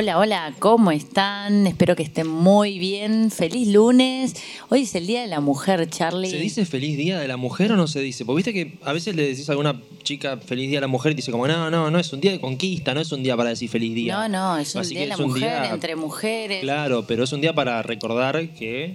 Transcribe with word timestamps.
Hola, 0.00 0.16
hola, 0.16 0.54
¿cómo 0.58 0.92
están? 0.92 1.66
Espero 1.66 1.94
que 1.94 2.02
estén 2.02 2.26
muy 2.26 2.78
bien. 2.78 3.30
Feliz 3.30 3.68
lunes. 3.68 4.34
Hoy 4.70 4.84
es 4.84 4.94
el 4.94 5.06
Día 5.06 5.20
de 5.20 5.26
la 5.26 5.40
Mujer, 5.40 5.90
Charlie. 5.90 6.30
¿Se 6.30 6.38
dice 6.38 6.64
feliz 6.64 6.96
día 6.96 7.18
de 7.18 7.28
la 7.28 7.36
mujer 7.36 7.72
o 7.72 7.76
no 7.76 7.86
se 7.86 8.00
dice? 8.00 8.24
Porque 8.24 8.36
viste 8.38 8.54
que 8.54 8.78
a 8.82 8.94
veces 8.94 9.14
le 9.14 9.28
decís 9.28 9.46
a 9.50 9.52
alguna 9.52 9.78
chica 10.02 10.38
feliz 10.38 10.70
día 10.70 10.78
a 10.78 10.80
la 10.80 10.86
mujer 10.86 11.12
y 11.12 11.16
te 11.16 11.18
dice 11.18 11.30
como, 11.30 11.46
no, 11.46 11.70
no, 11.70 11.90
no 11.90 11.98
es 11.98 12.10
un 12.14 12.20
día 12.22 12.30
de 12.32 12.40
conquista, 12.40 12.94
no 12.94 13.02
es 13.02 13.12
un 13.12 13.22
día 13.22 13.36
para 13.36 13.50
decir 13.50 13.68
feliz 13.68 13.94
día. 13.94 14.16
No, 14.16 14.28
no, 14.30 14.56
es 14.56 14.74
un 14.74 14.80
Así 14.80 14.94
Día 14.94 15.02
de 15.02 15.06
la 15.08 15.16
Mujer, 15.18 15.42
día- 15.42 15.70
entre 15.70 15.96
mujeres. 15.96 16.62
Claro, 16.62 17.06
pero 17.06 17.24
es 17.24 17.32
un 17.34 17.42
día 17.42 17.52
para 17.54 17.82
recordar 17.82 18.54
que... 18.54 18.94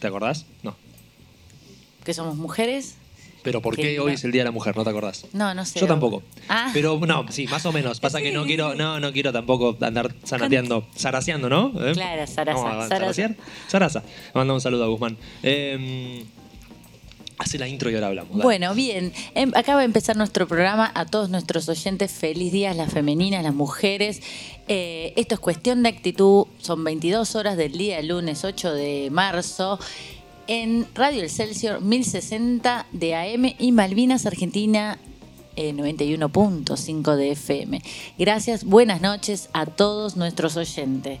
¿Te 0.00 0.08
acordás? 0.08 0.46
No. 0.64 0.74
Que 2.02 2.14
somos 2.14 2.34
mujeres. 2.34 2.96
Pero 3.42 3.60
¿por 3.60 3.76
Qué 3.76 3.98
hoy 3.98 4.14
es 4.14 4.24
el 4.24 4.32
día 4.32 4.42
de 4.42 4.46
la 4.46 4.50
mujer? 4.50 4.76
¿No 4.76 4.84
te 4.84 4.90
acordás? 4.90 5.26
No, 5.32 5.54
no 5.54 5.64
sé. 5.64 5.80
Yo 5.80 5.86
tampoco. 5.86 6.22
Ah. 6.48 6.70
Pero 6.72 6.98
no, 6.98 7.26
sí, 7.30 7.46
más 7.48 7.66
o 7.66 7.72
menos. 7.72 8.00
Pasa 8.00 8.20
que 8.20 8.32
no 8.32 8.44
quiero, 8.46 8.74
no, 8.74 9.00
no 9.00 9.12
quiero 9.12 9.32
tampoco 9.32 9.76
andar 9.80 10.14
zanateando, 10.24 10.86
zaraseando, 10.96 11.48
¿no? 11.48 11.72
¿Eh? 11.84 11.92
Claro, 11.92 12.26
zaraza, 12.26 12.88
zarasear. 12.88 13.36
Zaraza. 13.68 14.02
Manda 14.34 14.54
un 14.54 14.60
saludo 14.60 14.84
a 14.84 14.88
Guzmán. 14.88 15.16
Eh, 15.42 16.24
hace 17.42 17.58
la 17.58 17.68
intro 17.68 17.90
y 17.90 17.94
ahora 17.94 18.08
hablamos. 18.08 18.32
dale. 18.32 18.42
Bueno, 18.44 18.74
bien. 18.74 19.12
Em, 19.34 19.50
acaba 19.54 19.80
de 19.80 19.86
empezar 19.86 20.16
nuestro 20.16 20.46
programa. 20.46 20.90
A 20.94 21.06
todos 21.06 21.28
nuestros 21.30 21.68
oyentes, 21.68 22.12
feliz 22.12 22.52
día, 22.52 22.72
las 22.74 22.92
femeninas, 22.92 23.42
las 23.42 23.54
mujeres. 23.54 24.22
Eh, 24.68 25.12
esto 25.16 25.34
es 25.34 25.40
cuestión 25.40 25.82
de 25.82 25.88
actitud. 25.88 26.46
Son 26.58 26.82
22 26.84 27.34
horas 27.34 27.56
del 27.56 27.72
día, 27.72 28.00
lunes 28.02 28.44
8 28.44 28.72
de 28.74 29.08
marzo. 29.10 29.78
En 30.54 30.86
Radio 30.94 31.22
El 31.22 31.30
Celsior 31.30 31.80
1060 31.80 32.84
de 32.92 33.14
AM 33.14 33.54
y 33.58 33.72
Malvinas, 33.72 34.26
Argentina. 34.26 34.98
eh, 35.56 35.72
91.5 35.72 37.16
de 37.16 37.30
FM. 37.30 37.80
Gracias, 38.18 38.64
buenas 38.64 39.00
noches 39.00 39.48
a 39.54 39.64
todos 39.64 40.18
nuestros 40.18 40.58
oyentes. 40.58 41.20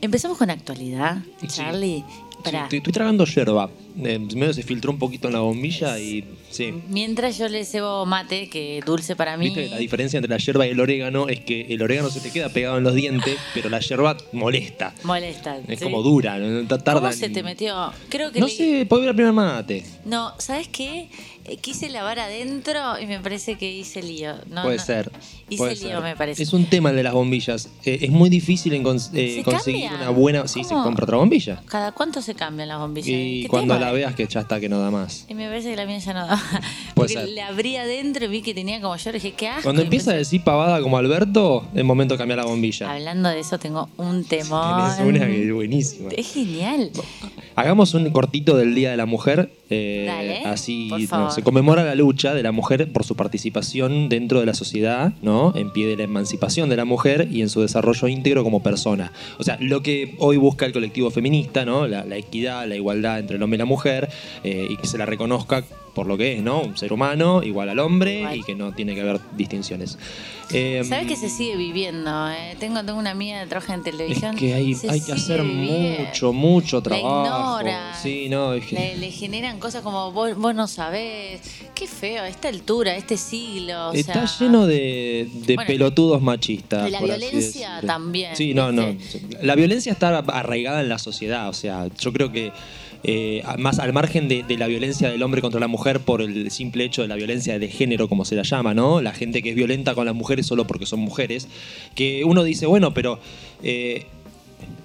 Empezamos 0.00 0.38
con 0.38 0.50
actualidad. 0.50 1.24
Charlie. 1.48 2.04
Sí, 2.06 2.14
Pará. 2.46 2.62
estoy, 2.64 2.78
estoy 2.78 2.92
tragando 2.92 3.24
yerba. 3.24 3.70
Eh, 3.98 4.18
medio 4.18 4.52
se 4.52 4.62
filtró 4.62 4.90
un 4.90 4.98
poquito 4.98 5.28
en 5.28 5.34
la 5.34 5.40
bombilla 5.40 5.98
y 5.98 6.22
sí. 6.50 6.72
Mientras 6.88 7.38
yo 7.38 7.48
le 7.48 7.64
cebo 7.64 8.04
mate, 8.04 8.48
que 8.50 8.82
dulce 8.84 9.16
para 9.16 9.36
mí. 9.36 9.46
Viste, 9.46 9.68
la 9.70 9.78
diferencia 9.78 10.18
entre 10.18 10.30
la 10.30 10.36
yerba 10.38 10.66
y 10.66 10.70
el 10.70 10.80
orégano 10.80 11.28
es 11.28 11.40
que 11.40 11.62
el 11.72 11.80
orégano 11.82 12.10
se 12.10 12.20
te 12.20 12.30
queda 12.30 12.48
pegado 12.50 12.76
en 12.78 12.84
los 12.84 12.94
dientes, 12.94 13.36
pero 13.54 13.68
la 13.70 13.80
yerba 13.80 14.16
molesta. 14.32 14.94
Molesta. 15.04 15.58
Es 15.66 15.78
¿sí? 15.78 15.84
como 15.84 16.02
dura, 16.02 16.38
no 16.38 16.66
tarda 16.66 16.94
¿Cómo 16.94 17.06
en- 17.08 17.14
se 17.18 17.28
te 17.30 17.42
metió? 17.42 17.92
Creo 18.10 18.30
que 18.32 18.40
No 18.40 18.46
le- 18.46 18.52
sé, 18.52 18.86
puede 18.86 19.02
ver 19.02 19.10
el 19.10 19.16
primer 19.16 19.32
mate. 19.32 19.82
No, 20.04 20.32
¿sabes 20.38 20.68
qué? 20.68 21.08
Eh, 21.48 21.56
Quise 21.58 21.88
lavar 21.88 22.18
adentro 22.18 22.98
y 23.00 23.06
me 23.06 23.20
parece 23.20 23.56
que 23.56 23.70
hice 23.70 24.02
lío. 24.02 24.34
No, 24.50 24.62
puede 24.64 24.76
no. 24.78 24.82
ser. 24.84 25.12
Hice 25.48 25.58
puede 25.58 25.74
lío, 25.76 25.88
ser. 25.88 26.02
me 26.02 26.16
parece. 26.16 26.42
Es 26.42 26.52
un 26.52 26.66
tema 26.66 26.90
el 26.90 26.96
de 26.96 27.02
las 27.02 27.12
bombillas. 27.14 27.68
Eh, 27.84 27.98
es 28.02 28.10
muy 28.10 28.28
difícil 28.30 28.72
en 28.74 28.82
cons- 28.84 29.10
eh, 29.14 29.36
¿Se 29.36 29.42
conseguir 29.44 29.88
cambia? 29.88 30.08
una 30.08 30.10
buena. 30.10 30.48
Sí, 30.48 30.64
se 30.64 30.70
¿Cómo? 30.70 30.84
compra 30.84 31.04
otra 31.04 31.16
bombilla. 31.18 31.62
¿Cada 31.66 31.92
cuánto 31.92 32.20
se 32.22 32.34
cambian 32.34 32.68
las 32.68 32.78
bombillas? 32.78 33.08
Y 33.08 33.42
¿Qué 33.42 33.48
cuando 33.48 33.74
tema? 33.74 33.86
la 33.86 33.92
veas 33.92 34.14
que 34.14 34.26
ya 34.26 34.40
está 34.40 34.58
que 34.60 34.68
no 34.68 34.80
da 34.80 34.90
más. 34.90 35.24
Y 35.28 35.34
me 35.34 35.46
parece 35.48 35.70
que 35.70 35.76
la 35.76 35.86
mía 35.86 35.98
ya 35.98 36.12
no 36.14 36.26
da. 36.26 36.36
Puede 36.36 36.64
Porque 36.94 37.12
ser. 37.14 37.28
le 37.28 37.42
abrí 37.42 37.76
adentro 37.76 38.24
y 38.24 38.28
vi 38.28 38.42
que 38.42 38.54
tenía 38.54 38.80
como 38.80 38.96
yo, 38.96 39.12
dije, 39.12 39.32
¿qué 39.32 39.48
asco? 39.48 39.62
Cuando 39.64 39.82
empieza 39.82 40.10
a 40.10 40.14
decir 40.14 40.42
pavada 40.42 40.80
como 40.80 40.98
Alberto, 40.98 41.66
es 41.74 41.84
momento 41.84 42.14
de 42.14 42.18
cambiar 42.18 42.38
la 42.38 42.46
bombilla. 42.46 42.90
Hablando 42.92 43.28
de 43.28 43.40
eso, 43.40 43.58
tengo 43.58 43.88
un 43.98 44.24
temor. 44.24 44.94
Tenés 44.96 45.08
una 45.16 45.26
que 45.26 45.46
es 45.48 45.52
buenísima. 45.54 46.08
Es 46.10 46.32
genial. 46.32 46.90
Hagamos 47.56 47.94
un 47.94 48.08
cortito 48.10 48.56
del 48.58 48.74
Día 48.74 48.90
de 48.90 48.98
la 48.98 49.06
Mujer. 49.06 49.50
eh, 49.70 50.04
Dale, 50.06 50.42
así 50.44 50.88
por 50.90 51.00
no, 51.00 51.06
favor. 51.06 51.32
se 51.32 51.42
conmemora 51.42 51.84
la 51.84 51.94
lucha 51.94 52.34
de 52.34 52.42
la 52.42 52.52
mujer 52.52 52.92
por 52.92 53.02
su 53.04 53.16
participación 53.16 54.10
dentro 54.10 54.40
de 54.40 54.46
la 54.46 54.52
sociedad, 54.52 55.14
¿no? 55.22 55.54
En 55.56 55.70
pie 55.72 55.86
de 55.86 55.96
la 55.96 56.02
emancipación 56.04 56.68
de 56.68 56.76
la 56.76 56.84
mujer 56.84 57.28
y 57.32 57.40
en 57.40 57.48
su 57.48 57.62
desarrollo 57.62 58.08
íntegro 58.08 58.44
como 58.44 58.62
persona. 58.62 59.10
O 59.38 59.42
sea, 59.42 59.56
lo 59.60 59.82
que 59.82 60.14
hoy 60.18 60.36
busca 60.36 60.66
el 60.66 60.72
colectivo 60.72 61.10
feminista, 61.10 61.64
¿no? 61.64 61.86
La, 61.86 62.04
la 62.04 62.16
equidad, 62.18 62.66
la 62.68 62.76
igualdad 62.76 63.18
entre 63.20 63.36
el 63.36 63.42
hombre 63.42 63.56
y 63.56 63.60
la 63.60 63.64
mujer, 63.64 64.10
eh, 64.44 64.66
y 64.68 64.76
que 64.76 64.86
se 64.86 64.98
la 64.98 65.06
reconozca 65.06 65.64
por 65.96 66.06
lo 66.06 66.16
que 66.18 66.34
es, 66.36 66.42
¿no? 66.42 66.60
Un 66.60 66.76
ser 66.76 66.92
humano 66.92 67.42
igual 67.42 67.70
al 67.70 67.78
hombre 67.78 68.18
Igual. 68.20 68.36
y 68.36 68.42
que 68.42 68.54
no 68.54 68.72
tiene 68.72 68.94
que 68.94 69.00
haber 69.00 69.18
distinciones. 69.34 69.98
Eh, 70.52 70.82
¿Sabes 70.88 71.08
que 71.08 71.16
se 71.16 71.28
sigue 71.30 71.56
viviendo? 71.56 72.28
eh? 72.30 72.54
Tengo, 72.60 72.84
tengo 72.84 72.98
una 72.98 73.10
amiga 73.12 73.40
que 73.42 73.46
trabaja 73.48 73.72
en 73.74 73.80
es 73.80 73.84
televisión. 73.86 74.36
que 74.36 74.52
hay, 74.54 74.74
que 74.74 75.12
hacer 75.12 75.42
viviendo. 75.42 76.04
mucho, 76.04 76.32
mucho 76.34 76.76
La 76.76 76.82
trabajo. 76.82 77.24
ignora. 77.62 77.94
Sí, 78.00 78.28
no, 78.28 78.52
es 78.52 78.66
que... 78.66 78.74
Le, 78.76 78.96
le 78.98 79.10
generan 79.10 79.58
cosas 79.58 79.82
como 79.82 80.12
vos, 80.12 80.36
vos 80.36 80.54
no 80.54 80.68
sabés. 80.68 81.40
Qué 81.74 81.86
feo, 81.86 82.22
a 82.22 82.28
esta 82.28 82.48
altura, 82.48 82.92
a 82.92 82.96
este 82.96 83.16
siglo. 83.16 83.88
o 83.88 83.92
Está 83.94 84.26
sea, 84.28 84.46
lleno 84.46 84.66
de, 84.66 85.28
de 85.46 85.54
Bueno, 85.56 85.66
pelotudos 85.66 86.20
machistas. 86.22 86.90
la 86.90 87.00
violencia 87.00 87.80
también, 87.86 88.36
Sí, 88.36 88.52
no, 88.54 88.70
no. 88.70 88.94
La 89.42 89.54
violencia 89.56 89.92
está 89.92 90.18
arraigada 90.18 90.80
en 90.82 90.88
la 90.90 90.98
sociedad. 90.98 91.48
O 91.48 91.54
sea, 91.54 91.88
yo 91.98 92.12
creo 92.12 92.30
que 92.30 92.52
eh, 93.08 93.42
más 93.58 93.78
al 93.78 93.92
margen 93.92 94.26
de, 94.26 94.42
de 94.42 94.58
la 94.58 94.66
violencia 94.66 95.08
del 95.08 95.22
hombre 95.22 95.40
contra 95.40 95.60
la 95.60 95.68
mujer 95.68 96.00
por 96.00 96.20
el 96.22 96.50
simple 96.50 96.84
hecho 96.84 97.02
de 97.02 97.08
la 97.08 97.14
violencia 97.14 97.56
de 97.58 97.68
género, 97.68 98.08
como 98.08 98.24
se 98.24 98.34
la 98.34 98.42
llama, 98.42 98.74
¿no? 98.74 99.00
La 99.00 99.12
gente 99.12 99.42
que 99.42 99.50
es 99.50 99.54
violenta 99.54 99.94
con 99.94 100.06
las 100.06 100.14
mujeres 100.14 100.46
solo 100.46 100.66
porque 100.66 100.86
son 100.86 100.98
mujeres. 101.00 101.46
Que 101.94 102.24
uno 102.24 102.42
dice, 102.42 102.66
bueno, 102.66 102.92
pero. 102.92 103.18
eh, 103.62 104.06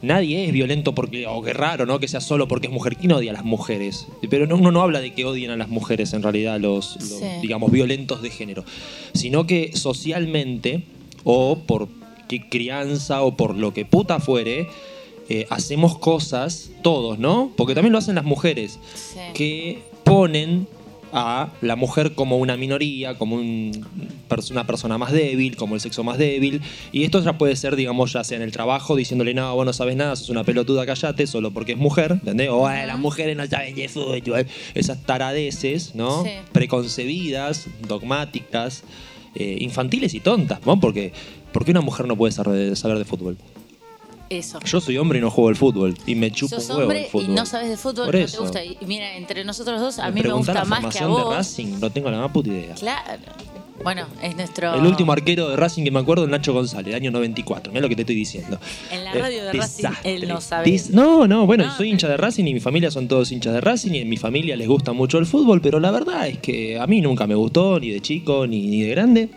Nadie 0.03 0.45
es 0.45 0.51
violento 0.51 0.93
porque, 0.95 1.27
o 1.27 1.41
qué 1.43 1.53
raro, 1.53 1.85
¿no? 1.85 1.99
Que 1.99 2.07
sea 2.07 2.21
solo 2.21 2.47
porque 2.47 2.67
es 2.67 2.73
mujer. 2.73 2.97
¿Quién 2.97 3.11
odia 3.13 3.31
a 3.31 3.33
las 3.35 3.45
mujeres? 3.45 4.07
Pero 4.29 4.45
no, 4.47 4.55
uno 4.55 4.71
no 4.71 4.81
habla 4.81 4.99
de 4.99 5.13
que 5.13 5.25
odien 5.25 5.51
a 5.51 5.55
las 5.55 5.69
mujeres, 5.69 6.13
en 6.13 6.23
realidad, 6.23 6.59
los, 6.59 6.95
los, 6.95 7.19
Sí. 7.19 7.25
digamos, 7.41 7.71
violentos 7.71 8.21
de 8.23 8.31
género. 8.31 8.65
Sino 9.13 9.45
que 9.47 9.71
socialmente, 9.75 10.83
o 11.23 11.59
por 11.65 11.87
qué 12.27 12.49
crianza, 12.49 13.21
o 13.21 13.37
por 13.37 13.55
lo 13.55 13.73
que 13.73 13.85
puta 13.85 14.19
fuere, 14.19 14.67
eh, 15.33 15.47
hacemos 15.49 15.97
cosas, 15.97 16.71
todos, 16.81 17.17
¿no? 17.19 17.51
Porque 17.55 17.73
también 17.73 17.93
lo 17.93 17.99
hacen 17.99 18.15
las 18.15 18.25
mujeres, 18.25 18.79
Sí. 18.95 19.19
que 19.33 19.83
ponen 20.03 20.67
a 21.13 21.49
la 21.61 21.75
mujer 21.75 22.15
como 22.15 22.37
una 22.37 22.55
minoría, 22.57 23.17
como 23.17 23.35
un- 23.35 23.71
una 24.51 24.65
persona 24.65 24.97
más 24.97 25.11
débil, 25.11 25.55
como 25.57 25.75
el 25.75 25.81
sexo 25.81 26.03
más 26.05 26.17
débil. 26.17 26.61
Y 26.93 27.03
esto 27.03 27.21
ya 27.21 27.37
puede 27.37 27.55
ser, 27.57 27.75
digamos, 27.75 28.13
ya 28.13 28.23
sea 28.23 28.37
en 28.37 28.43
el 28.43 28.51
trabajo, 28.53 28.95
diciéndole, 28.95 29.33
no, 29.33 29.53
vos 29.55 29.65
no 29.65 29.73
sabes 29.73 29.95
nada, 29.97 30.15
sos 30.15 30.29
una 30.29 30.43
pelotuda, 30.45 30.85
callate, 30.85 31.27
solo 31.27 31.51
porque 31.51 31.73
es 31.73 31.77
mujer, 31.77 32.11
¿entendés? 32.13 32.49
O 32.49 32.65
"Ay, 32.67 32.87
las 32.87 32.97
mujeres 32.97 33.35
no 33.37 33.45
saben 33.45 33.75
de 33.75 33.89
fútbol. 33.89 34.21
Esas 34.73 35.03
taradeces, 35.05 35.95
¿no? 35.95 36.23
Sí. 36.23 36.29
Preconcebidas, 36.53 37.67
dogmáticas, 37.87 38.83
eh, 39.35 39.57
infantiles 39.59 40.13
y 40.13 40.19
tontas, 40.19 40.59
¿no? 40.65 40.79
Porque, 40.79 41.11
¿por 41.53 41.63
qué 41.65 41.71
una 41.71 41.81
mujer 41.81 42.05
no 42.07 42.15
puede 42.17 42.31
saber 42.31 42.97
de 42.97 43.05
fútbol? 43.05 43.37
Eso. 44.31 44.59
Yo 44.63 44.79
soy 44.79 44.97
hombre 44.97 45.19
y 45.19 45.21
no 45.21 45.29
juego 45.29 45.49
al 45.49 45.55
fútbol. 45.57 45.95
Y 46.05 46.15
me 46.15 46.31
chupo 46.31 46.55
Sos 46.55 46.63
un 46.69 46.77
huevo 46.77 46.81
hombre 46.83 47.03
el 47.05 47.11
fútbol. 47.11 47.29
y 47.29 47.33
no 47.33 47.45
sabes 47.45 47.69
de 47.69 47.75
fútbol, 47.77 48.05
Por 48.05 48.15
no 48.15 48.21
eso. 48.21 48.37
te 48.37 48.43
gusta. 48.43 48.63
Y 48.63 48.77
mira, 48.87 49.15
entre 49.17 49.43
nosotros 49.43 49.79
dos, 49.81 49.99
a 49.99 50.07
mí 50.09 50.15
me 50.15 50.21
preguntá 50.21 50.53
gusta 50.53 50.63
la 50.63 50.65
más 50.65 50.79
que 50.79 50.85
a 50.99 51.01
formación 51.01 51.15
de 51.17 51.23
vos. 51.23 51.35
Racing, 51.35 51.79
no 51.81 51.89
tengo 51.91 52.09
la 52.11 52.19
más 52.19 52.31
puta 52.31 52.49
idea. 52.49 52.75
Claro. 52.75 53.21
Bueno, 53.83 54.05
es 54.21 54.35
nuestro. 54.35 54.73
El 54.75 54.85
último 54.85 55.11
arquero 55.11 55.49
de 55.49 55.55
Racing 55.57 55.83
que 55.83 55.89
me 55.91 55.99
acuerdo, 55.99 56.27
Nacho 56.27 56.53
González, 56.53 56.93
año 56.93 57.09
94. 57.11 57.73
Mira 57.73 57.81
lo 57.81 57.89
que 57.89 57.95
te 57.95 58.03
estoy 58.03 58.15
diciendo. 58.15 58.59
En 58.91 59.03
la 59.03 59.11
Eh, 59.13 59.19
radio 59.19 59.43
de 59.43 59.53
Racing, 59.53 59.83
desastre. 59.87 60.13
él 60.15 60.27
no 60.27 60.39
sabe. 60.39 60.81
No, 60.91 61.27
no, 61.27 61.45
bueno, 61.47 61.65
No, 61.65 61.75
soy 61.75 61.89
hincha 61.89 62.07
de 62.07 62.15
Racing 62.15 62.45
y 62.45 62.53
mi 62.53 62.59
familia 62.59 62.91
son 62.91 63.07
todos 63.07 63.31
hinchas 63.31 63.53
de 63.53 63.59
Racing 63.59 63.91
y 63.95 63.97
en 63.99 64.07
mi 64.09 64.17
familia 64.17 64.55
les 64.55 64.67
gusta 64.67 64.93
mucho 64.93 65.17
el 65.17 65.25
fútbol, 65.25 65.61
pero 65.61 65.79
la 65.79 65.89
verdad 65.91 66.27
es 66.27 66.37
que 66.37 66.79
a 66.79 66.85
mí 66.85 67.01
nunca 67.01 67.25
me 67.25 67.33
gustó, 67.35 67.79
ni 67.79 67.89
de 67.89 68.01
chico, 68.01 68.45
ni, 68.45 68.67
ni 68.67 68.81
de 68.83 68.89
grande. 68.91 69.29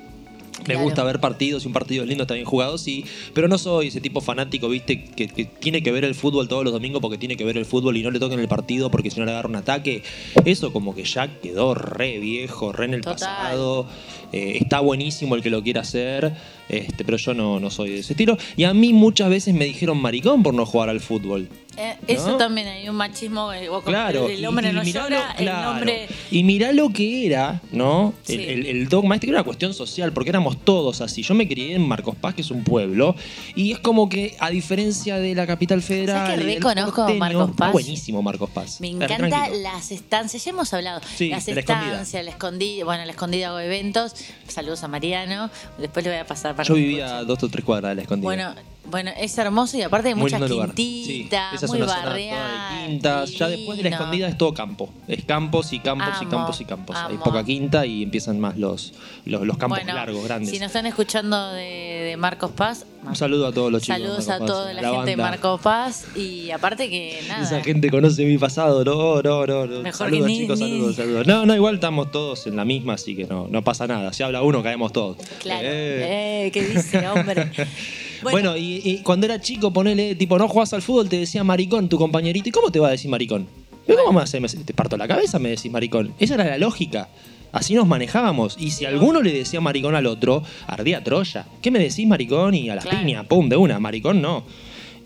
Me 0.66 0.74
Claro. 0.74 0.82
gusta 0.84 1.04
ver 1.04 1.20
partidos 1.20 1.64
y 1.64 1.66
un 1.66 1.72
partido 1.72 2.04
lindo 2.06 2.22
está 2.24 2.34
bien 2.34 2.46
jugado, 2.46 2.78
sí. 2.78 3.04
Pero 3.34 3.48
no 3.48 3.58
soy 3.58 3.88
ese 3.88 4.00
tipo 4.00 4.20
fanático, 4.20 4.68
viste, 4.68 5.04
que, 5.04 5.28
que 5.28 5.44
tiene 5.44 5.82
que 5.82 5.92
ver 5.92 6.04
el 6.04 6.14
fútbol 6.14 6.48
todos 6.48 6.64
los 6.64 6.72
domingos 6.72 7.00
porque 7.02 7.18
tiene 7.18 7.36
que 7.36 7.44
ver 7.44 7.56
el 7.58 7.64
fútbol 7.66 7.96
y 7.96 8.02
no 8.02 8.10
le 8.10 8.18
toquen 8.18 8.40
el 8.40 8.48
partido 8.48 8.90
porque 8.90 9.10
si 9.10 9.20
no 9.20 9.26
le 9.26 9.32
agarra 9.32 9.48
un 9.48 9.56
ataque. 9.56 10.02
Eso 10.44 10.72
como 10.72 10.94
que 10.94 11.04
ya 11.04 11.28
quedó 11.40 11.74
re 11.74 12.18
viejo, 12.18 12.72
re 12.72 12.86
en 12.86 12.94
el 12.94 13.00
Total. 13.02 13.14
pasado. 13.18 13.86
Eh, 14.32 14.58
está 14.60 14.80
buenísimo 14.80 15.34
el 15.36 15.42
que 15.42 15.50
lo 15.50 15.62
quiera 15.62 15.82
hacer, 15.82 16.32
este, 16.68 17.04
pero 17.04 17.16
yo 17.18 17.34
no, 17.34 17.60
no 17.60 17.70
soy 17.70 17.90
de 17.90 17.98
ese 18.00 18.14
estilo. 18.14 18.36
Y 18.56 18.64
a 18.64 18.74
mí 18.74 18.92
muchas 18.92 19.28
veces 19.30 19.54
me 19.54 19.64
dijeron 19.64 19.98
maricón 19.98 20.42
por 20.42 20.54
no 20.54 20.66
jugar 20.66 20.88
al 20.88 21.00
fútbol. 21.00 21.48
Eh, 21.76 21.96
eso 22.06 22.32
¿No? 22.32 22.36
también 22.36 22.68
hay 22.68 22.88
un 22.88 22.96
machismo. 22.96 23.52
eh, 23.52 23.68
Claro, 23.84 24.28
el 24.28 24.44
hombre 24.46 24.68
y- 24.68 24.70
y 24.70 24.74
no 24.74 24.82
mirá 24.84 25.02
llora, 25.04 25.28
lo- 25.30 25.36
claro. 25.36 25.60
el 25.70 25.76
hombre. 25.76 26.08
Y 26.30 26.44
mirá 26.44 26.72
lo 26.72 26.90
que 26.90 27.26
era, 27.26 27.60
¿no? 27.72 28.14
Sí. 28.22 28.34
El, 28.34 28.88
dogma 28.88 29.16
este 29.16 29.26
que 29.26 29.30
era 29.32 29.40
una 29.40 29.44
cuestión 29.44 29.74
social, 29.74 30.12
porque 30.12 30.30
éramos 30.30 30.58
todos 30.64 31.00
así. 31.00 31.22
Yo 31.22 31.34
me 31.34 31.48
crié 31.48 31.74
en 31.74 31.86
Marcos 31.86 32.14
Paz, 32.16 32.34
que 32.34 32.42
es 32.42 32.50
un 32.50 32.62
pueblo, 32.64 33.16
y 33.54 33.72
es 33.72 33.78
como 33.80 34.08
que, 34.08 34.36
a 34.40 34.50
diferencia 34.50 35.16
de 35.18 35.34
la 35.34 35.46
capital 35.46 35.82
federal. 35.82 36.26
¿Sabes 36.26 36.40
que 36.40 36.54
reconozco 36.54 36.96
porteño, 37.02 37.18
Marcos 37.18 37.50
está 37.50 37.56
Paz? 37.64 37.72
buenísimo 37.72 38.22
Marcos 38.22 38.50
Paz. 38.50 38.80
Me 38.80 38.88
encanta 38.88 39.16
tranquilo. 39.16 39.62
las 39.62 39.90
estancias, 39.90 40.44
ya 40.44 40.50
hemos 40.50 40.72
hablado. 40.74 41.00
Sí, 41.16 41.28
las 41.30 41.44
de 41.46 41.54
la 41.54 41.60
escondida. 41.60 41.90
estancias, 41.92 42.24
la 42.24 42.30
escondida. 42.30 42.84
Bueno, 42.84 43.04
la 43.04 43.10
escondida 43.10 43.48
hago 43.48 43.58
eventos. 43.60 44.14
Saludos 44.48 44.82
a 44.84 44.88
Mariano. 44.88 45.50
Después 45.78 46.04
le 46.04 46.10
voy 46.12 46.20
a 46.20 46.26
pasar 46.26 46.54
para 46.54 46.66
Yo 46.68 46.74
vivía 46.74 47.18
a 47.18 47.24
dos 47.24 47.42
o 47.42 47.48
tres 47.48 47.64
cuadras 47.64 47.90
de 47.90 47.94
la 47.96 48.02
escondida. 48.02 48.24
Bueno, 48.24 48.54
bueno, 48.86 49.10
es 49.18 49.36
hermoso 49.38 49.76
y 49.76 49.82
aparte 49.82 50.08
hay 50.08 50.14
muchas. 50.14 50.40
Sí, 50.48 50.58
quintitas, 50.74 51.54
esa 51.54 51.66
es 51.66 51.70
muy 51.70 51.80
una 51.82 51.88
zona 51.88 52.00
toda 52.00 52.10
barrial. 52.12 52.38
de 52.80 52.86
quintas. 52.92 53.30
Ya 53.32 53.48
después 53.48 53.78
de 53.78 53.84
la 53.84 53.96
escondida 53.96 54.28
es 54.28 54.38
todo 54.38 54.54
campo. 54.54 54.90
Es 55.08 55.24
campos 55.24 55.72
y 55.72 55.78
campos 55.80 56.14
y 56.20 56.26
campos 56.26 56.60
y 56.60 56.64
campos. 56.64 56.96
Hay 56.96 57.16
poca 57.18 57.44
quinta 57.44 57.86
y 57.86 58.02
empiezan 58.02 58.38
más 58.40 58.56
los, 58.56 58.92
los, 59.24 59.46
los 59.46 59.56
campos 59.58 59.78
Bueno, 59.78 59.94
largos, 59.94 60.24
grandes. 60.24 60.50
Si 60.50 60.58
nos 60.58 60.66
están 60.66 60.86
escuchando 60.86 61.52
de, 61.52 61.62
de 61.64 62.16
Marcos 62.16 62.50
Paz, 62.52 62.84
Un 63.06 63.16
saludo 63.16 63.48
a 63.48 63.52
todos 63.52 63.72
los 63.72 63.82
chicos. 63.82 63.98
saludos 64.00 64.28
a 64.28 64.38
toda 64.38 64.72
la, 64.72 64.90
gente 64.90 65.10
de. 65.10 65.16
Marcos 65.16 65.60
Paz 65.60 66.06
y 66.16 66.50
aparte 66.50 66.88
que 66.90 67.20
nada. 67.28 67.42
Esa 67.42 67.62
gente 67.62 67.90
conoce 67.90 68.24
mi 68.24 68.38
pasado, 68.38 68.84
no, 68.84 69.22
no, 69.22 69.46
no. 69.46 69.66
no. 69.66 69.80
Mejor 69.80 70.08
saludos 70.10 70.26
que 70.28 70.34
chicos, 70.36 70.60
ni- 70.60 70.70
saludos, 70.70 70.96
saludos. 70.96 71.26
No, 71.26 71.46
no, 71.46 71.54
igual 71.54 71.76
estamos 71.76 72.10
todos 72.10 72.46
en 72.46 72.56
la 72.56 72.64
misma, 72.64 72.94
así 72.94 73.16
que 73.16 73.24
no, 73.24 73.46
no 73.48 73.62
pasa 73.64 73.86
nada. 73.86 74.12
Si 74.12 74.22
habla 74.22 74.42
uno, 74.42 74.62
caemos 74.62 74.92
todos. 74.92 75.16
Claro. 75.40 75.62
Eh. 75.64 76.46
Eh, 76.46 76.50
¿Qué 76.52 76.62
dice, 76.64 77.08
hombre? 77.08 77.50
Bueno, 78.32 78.56
y, 78.56 78.80
y 78.84 78.98
cuando 79.02 79.26
era 79.26 79.40
chico, 79.40 79.72
ponele, 79.72 80.14
tipo, 80.14 80.38
no 80.38 80.48
jugás 80.48 80.72
al 80.72 80.82
fútbol, 80.82 81.08
te 81.08 81.18
decía 81.18 81.44
maricón 81.44 81.88
tu 81.88 81.98
compañerito. 81.98 82.48
¿Y 82.48 82.52
cómo 82.52 82.70
te 82.70 82.78
va 82.80 82.88
a 82.88 82.90
decir 82.92 83.10
maricón? 83.10 83.46
¿Pero 83.86 84.04
¿Cómo 84.04 84.18
me 84.18 84.24
hace? 84.24 84.40
Te 84.40 84.72
parto 84.74 84.96
la 84.96 85.06
cabeza, 85.06 85.38
me 85.38 85.50
decís 85.50 85.70
maricón. 85.70 86.14
Esa 86.18 86.34
era 86.34 86.44
la 86.44 86.58
lógica. 86.58 87.08
Así 87.52 87.74
nos 87.74 87.86
manejábamos. 87.86 88.56
Y 88.58 88.70
si 88.72 88.84
alguno 88.84 89.22
le 89.22 89.32
decía 89.32 89.60
maricón 89.60 89.94
al 89.94 90.06
otro, 90.06 90.42
ardía 90.66 91.04
Troya. 91.04 91.46
¿Qué 91.62 91.70
me 91.70 91.78
decís 91.78 92.06
maricón? 92.06 92.54
Y 92.54 92.68
a 92.70 92.74
las 92.74 92.84
Claro. 92.84 92.98
piñas, 92.98 93.26
pum, 93.26 93.48
de 93.48 93.56
una. 93.56 93.78
Maricón 93.78 94.20
no. 94.20 94.42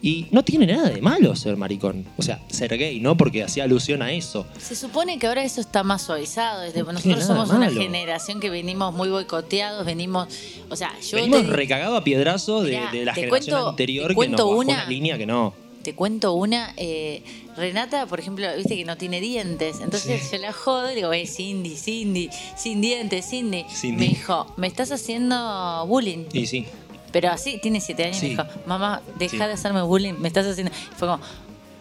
Y 0.01 0.27
no 0.31 0.45
tiene 0.45 0.67
nada 0.67 0.91
de 0.91 1.01
malo 1.03 1.35
ser 1.35 1.57
maricón. 1.57 2.05
O 2.17 2.23
sea, 2.23 2.41
ser 2.49 2.77
gay, 2.79 3.01
¿no? 3.01 3.17
Porque 3.17 3.43
hacía 3.43 3.65
alusión 3.65 4.01
a 4.01 4.13
eso. 4.13 4.47
Se 4.59 4.77
supone 4.77 5.19
que 5.19 5.27
ahora 5.27 5.43
eso 5.43 5.61
está 5.61 5.83
más 5.83 6.03
suavizado. 6.03 6.61
Desde, 6.61 6.85
No 6.85 6.93
nosotros 6.93 7.25
somos 7.25 7.51
una 7.51 7.69
generación 7.71 8.39
que 8.39 8.49
venimos 8.49 8.95
muy 8.95 9.09
boicoteados, 9.09 9.85
venimos. 9.85 10.29
O 10.71 10.77
sea, 10.77 10.93
yo 11.01 11.17
Venimos 11.17 11.41
te, 11.43 11.47
recagado 11.49 11.97
a 11.97 12.05
piedrazo 12.05 12.63
de, 12.63 12.71
Mirá, 12.79 12.93
de 12.93 13.05
la 13.07 13.15
generación 13.15 13.51
cuento- 13.59 13.69
anterior 13.71 14.05
te 14.05 14.09
que 14.09 14.15
nos 14.15 14.17
cuento 14.17 14.47
bajó 14.47 14.59
una- 14.61 14.73
una 14.75 14.85
línea 14.87 15.19
que 15.19 15.27
no. 15.27 15.53
te 15.83 15.95
cuento 15.95 16.33
una. 16.35 16.73
eh, 16.77 17.23
Renata, 17.57 18.07
por 18.07 18.21
ejemplo, 18.21 18.47
viste 18.57 18.77
que 18.77 18.85
no 18.85 18.97
tiene 18.97 19.21
dientes. 19.21 19.81
Entonces 19.83 20.23
Sí. 20.23 20.37
yo 20.37 20.39
la 20.43 20.53
jodo 20.53 20.93
y 20.93 20.95
digo, 20.95 21.13
eh, 21.13 21.27
Cindy, 21.27 21.75
Cindy, 21.77 22.31
sin 22.57 22.81
dientes, 22.81 23.27
Cindy. 23.29 23.65
Cindy. 23.75 23.97
Me 23.97 24.09
dijo, 24.11 24.55
me 24.57 24.69
estás 24.69 24.93
haciendo 24.93 25.85
bullying. 25.89 26.27
Y 26.33 26.47
sí. 26.47 26.67
Pero 27.13 27.31
así, 27.31 27.59
tiene 27.61 27.81
siete 27.81 28.05
años 28.05 28.17
y 28.17 28.21
Sí. 28.21 28.27
me 28.27 28.31
dijo, 28.31 28.45
mamá, 28.67 29.01
deja 29.19 29.31
Sí. 29.33 29.39
de 29.39 29.53
hacerme 29.53 29.83
bullying, 29.83 30.15
me 30.19 30.29
estás 30.29 30.47
haciendo. 30.47 30.73
Y 30.73 30.95
fue 30.97 31.09
como, 31.09 31.23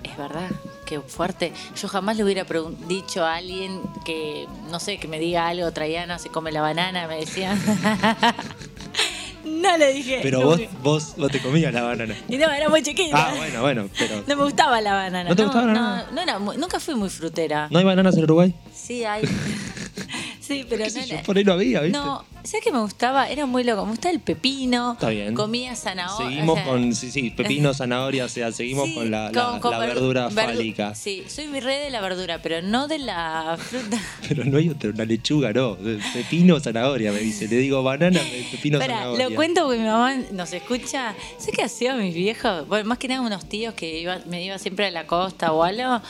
es 0.03 0.17
verdad, 0.17 0.49
qué 0.85 0.99
fuerte. 1.01 1.51
Yo 1.79 1.87
jamás 1.89 2.15
le 2.17 2.23
hubiera 2.23 2.45
dicho 2.87 3.25
a 3.25 3.35
alguien 3.35 3.81
que, 4.05 4.47
no 4.71 4.79
sé, 4.79 4.97
que 4.99 5.07
me 5.07 5.19
diga 5.19 5.47
algo, 5.47 5.71
Traiana 5.71 6.17
se 6.19 6.29
come 6.29 6.51
la 6.51 6.61
banana, 6.61 7.07
me 7.07 7.17
decían. 7.17 7.59
no 9.45 9.77
le 9.77 9.93
dije. 9.93 10.19
Pero 10.21 10.39
no, 10.41 10.45
vos, 10.47 10.61
vos, 10.83 11.13
vos 11.17 11.31
te 11.31 11.39
comías 11.41 11.73
la 11.73 11.81
banana. 11.83 12.15
Y 12.29 12.37
no, 12.37 12.49
era 12.51 12.69
muy 12.69 12.81
chiquita. 12.83 13.17
Ah, 13.29 13.33
bueno, 13.35 13.61
bueno, 13.61 13.89
pero. 13.97 14.23
No 14.27 14.35
me 14.35 14.43
gustaba 14.43 14.79
la 14.81 14.93
banana. 14.93 15.29
¿No 15.29 15.35
te 15.35 15.43
gustaba 15.43 15.65
la 15.65 15.73
banana? 15.73 16.05
No, 16.09 16.15
no 16.15 16.21
era 16.21 16.39
muy- 16.39 16.57
nunca 16.57 16.79
fui 16.79 16.95
muy 16.95 17.09
frutera. 17.09 17.67
¿No 17.69 17.79
hay 17.79 17.85
bananas 17.85 18.15
en 18.17 18.23
Uruguay? 18.23 18.55
Sí, 18.73 19.03
hay. 19.03 19.23
sí, 20.47 20.65
pero 20.69 20.83
¿Qué 20.85 20.91
no 20.91 20.99
era- 21.01 21.23
Por 21.23 21.37
ahí 21.37 21.43
no 21.43 21.53
había, 21.53 21.81
¿viste? 21.81 21.97
No, 21.97 22.23
¿sabes 22.43 22.63
qué 22.63 22.71
me 22.71 22.79
gustaba? 22.79 23.29
Era 23.29 23.45
muy 23.45 23.63
loco. 23.63 23.83
Me 23.85 23.91
gustaba 23.91 24.13
el 24.13 24.19
pepino. 24.21 24.93
Está 24.93 25.09
bien. 25.09 25.33
Comía 25.35 25.75
zanahoria. 25.75 26.29
Seguimos 26.29 26.53
o 26.53 26.55
sea, 26.55 26.65
con, 26.65 26.95
sí, 26.95 27.11
sí, 27.11 27.29
pepino, 27.31 27.73
zanahoria, 27.73 28.25
o 28.25 28.29
sea, 28.29 28.51
seguimos 28.51 28.87
sí, 28.87 28.95
con 28.95 29.11
la, 29.11 29.31
la- 29.31 29.41
con- 29.51 29.59
con 29.59 29.71
la 29.71 29.79
verdu- 29.79 29.87
verdura 29.87 30.29
verdu- 30.29 30.33
fálica. 30.33 30.95
Sí, 30.95 31.23
soy 31.27 31.47
mi 31.47 31.59
rey 31.59 31.79
de 31.83 31.89
la 31.89 32.01
verdura, 32.01 32.41
pero 32.41 32.61
no 32.61 32.87
de 32.87 32.99
la 32.99 33.57
fruta. 33.59 33.97
Pero 34.27 34.45
no 34.45 34.57
hay 34.57 34.69
otra, 34.69 34.89
una 34.89 35.05
lechuga, 35.05 35.53
no. 35.53 35.77
Pepino, 36.13 36.59
zanahoria, 36.59 37.11
me 37.11 37.19
dice. 37.19 37.47
Le 37.47 37.57
digo 37.57 37.83
banana, 37.83 38.19
pepino, 38.51 38.79
zanahoria. 38.79 39.29
lo 39.29 39.35
cuento 39.35 39.63
porque 39.65 39.79
mi 39.79 39.85
mamá 39.85 40.15
nos 40.31 40.51
escucha. 40.53 41.15
¿Sabes 41.37 41.55
qué 41.55 41.63
hacían 41.63 41.99
mis 42.01 42.13
viejos? 42.15 42.67
Bueno, 42.67 42.87
más 42.89 42.97
que 42.97 43.07
nada 43.07 43.21
unos 43.21 43.47
tíos 43.47 43.73
que 43.73 43.99
iba, 43.99 44.19
me 44.27 44.43
iba 44.43 44.57
siempre 44.57 44.85
a 44.87 44.91
la 44.91 45.05
costa 45.07 45.51
o 45.51 45.63
algo. 45.63 46.01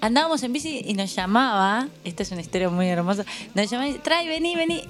Andábamos 0.00 0.42
en 0.42 0.52
bici 0.52 0.82
y 0.86 0.94
nos 0.94 1.14
llamaba, 1.14 1.88
esta 2.04 2.22
es 2.22 2.30
una 2.32 2.40
historia 2.40 2.70
muy 2.70 2.86
hermosa, 2.88 3.24
nos 3.54 3.70
llamaba 3.70 3.88
y 3.88 3.92
dice, 3.92 4.02
trae, 4.02 4.26
vení, 4.28 4.56
vení, 4.56 4.82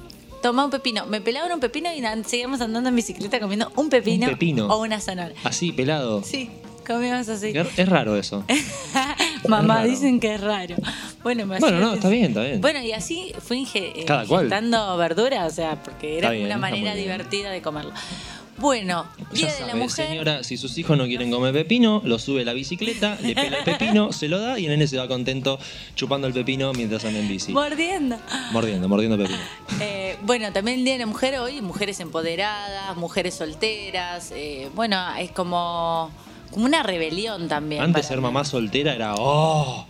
toma 0.42 0.64
un 0.64 0.70
pepino. 0.70 1.06
Me 1.06 1.20
pelaban 1.20 1.50
un 1.52 1.60
pepino 1.60 1.88
y 1.92 2.02
seguíamos 2.24 2.60
andando 2.60 2.88
en 2.90 2.96
bicicleta 2.96 3.40
comiendo 3.40 3.72
un 3.76 3.88
pepino, 3.90 4.26
Un 4.26 4.32
pepino. 4.32 4.66
o 4.68 4.80
una 4.82 5.00
zanahoria. 5.00 5.36
Así, 5.42 5.72
pelado. 5.72 6.22
Sí, 6.22 6.48
comíamos 6.86 7.28
así. 7.28 7.52
Es 7.76 7.88
raro 7.88 8.16
eso. 8.16 8.44
Mamá, 9.48 9.82
dicen 9.84 10.20
que 10.20 10.34
es 10.34 10.40
raro. 10.40 10.76
Bueno, 11.24 11.44
me 11.46 11.58
Bueno, 11.58 11.80
no, 11.80 11.94
está 11.94 12.08
bien, 12.08 12.26
está 12.26 12.42
bien. 12.42 12.60
Bueno, 12.60 12.80
y 12.80 12.92
así 12.92 13.32
fui 13.40 13.64
inge- 13.66 14.04
Cada 14.04 14.24
cual. 14.26 14.44
injetando 14.46 14.96
verdura, 14.96 15.44
o 15.46 15.50
sea, 15.50 15.82
porque 15.82 16.18
era 16.18 16.30
bien, 16.30 16.46
una 16.46 16.56
manera 16.56 16.94
divertida 16.94 17.50
de 17.50 17.60
comerlo. 17.62 17.92
Bueno, 18.60 19.06
Ya 19.32 19.48
Día 19.48 19.54
de 19.56 19.66
la 19.66 19.74
Mujer. 19.74 20.08
señora, 20.08 20.44
si 20.44 20.56
sus 20.56 20.76
hijos 20.78 20.96
no 20.98 21.06
quieren 21.06 21.30
comer 21.30 21.52
pepino, 21.54 22.02
lo 22.04 22.18
sube 22.18 22.42
a 22.42 22.44
la 22.44 22.52
bicicleta, 22.52 23.16
le 23.22 23.34
pela 23.34 23.58
el 23.58 23.64
pepino, 23.64 24.12
se 24.12 24.28
lo 24.28 24.38
da 24.38 24.58
y 24.58 24.64
el 24.66 24.70
nene 24.70 24.86
se 24.86 24.98
va 24.98 25.08
contento 25.08 25.58
chupando 25.96 26.26
el 26.26 26.34
pepino 26.34 26.72
mientras 26.74 27.04
anda 27.04 27.18
en 27.20 27.28
bici. 27.28 27.52
Mordiendo. 27.52 28.18
Mordiendo, 28.52 28.88
mordiendo 28.88 29.16
pepino. 29.16 29.38
Eh, 29.80 30.16
bueno, 30.22 30.52
también 30.52 30.78
el 30.80 30.84
Día 30.84 30.92
de 30.94 30.98
la 31.00 31.06
Mujer 31.06 31.38
hoy, 31.38 31.60
mujeres 31.62 31.98
empoderadas, 32.00 32.96
mujeres 32.96 33.34
solteras. 33.34 34.30
eh, 34.34 34.68
bueno, 34.74 34.98
es 35.18 35.30
como, 35.30 36.10
como 36.50 36.66
una 36.66 36.82
rebelión 36.82 37.48
también. 37.48 37.82
Antes 37.82 38.06
ser 38.06 38.18
mí. 38.18 38.22
mamá 38.24 38.44
soltera 38.44 38.94
era 38.94 39.14
¡oh! 39.16 39.86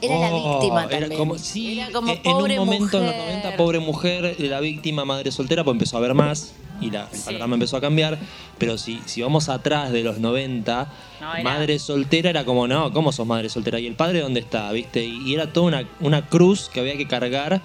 Era 0.00 0.18
la 0.18 0.30
Oh, 0.32 0.60
víctima 0.60 0.84
era 0.84 1.00
también. 1.00 1.18
como, 1.18 1.38
sí, 1.38 1.80
Era 1.80 1.90
como 1.90 2.12
en 2.12 2.20
un 2.24 2.56
momento 2.66 2.98
en 2.98 3.06
los 3.06 3.14
mujer. 3.16 3.28
90, 3.42 3.56
pobre 3.56 3.78
mujer, 3.80 4.36
la 4.38 4.60
víctima, 4.60 5.04
madre 5.04 5.32
soltera, 5.32 5.64
pues 5.64 5.74
empezó 5.74 5.96
a 5.96 5.98
haber 5.98 6.14
más 6.14 6.54
y 6.80 6.90
la, 6.92 7.08
el 7.10 7.16
Sí. 7.18 7.22
panorama 7.26 7.54
empezó 7.54 7.76
a 7.76 7.80
cambiar. 7.80 8.18
Pero 8.58 8.78
si, 8.78 9.00
si 9.06 9.22
vamos 9.22 9.48
atrás 9.48 9.90
de 9.92 10.02
los 10.04 10.18
90, 10.18 10.92
No, 11.20 11.34
era- 11.34 11.42
madre 11.42 11.78
soltera 11.80 12.30
era 12.30 12.44
como, 12.44 12.68
no, 12.68 12.92
¿cómo 12.92 13.10
sos 13.12 13.26
madre 13.26 13.48
soltera? 13.48 13.80
¿Y 13.80 13.86
el 13.86 13.94
padre 13.94 14.20
dónde 14.20 14.40
está? 14.40 14.70
¿Viste? 14.72 15.04
Y, 15.04 15.22
y 15.30 15.34
era 15.34 15.52
toda 15.52 15.66
una, 15.66 15.88
una 16.00 16.26
cruz 16.28 16.68
que 16.72 16.80
había 16.80 16.96
que 16.96 17.08
cargar 17.08 17.60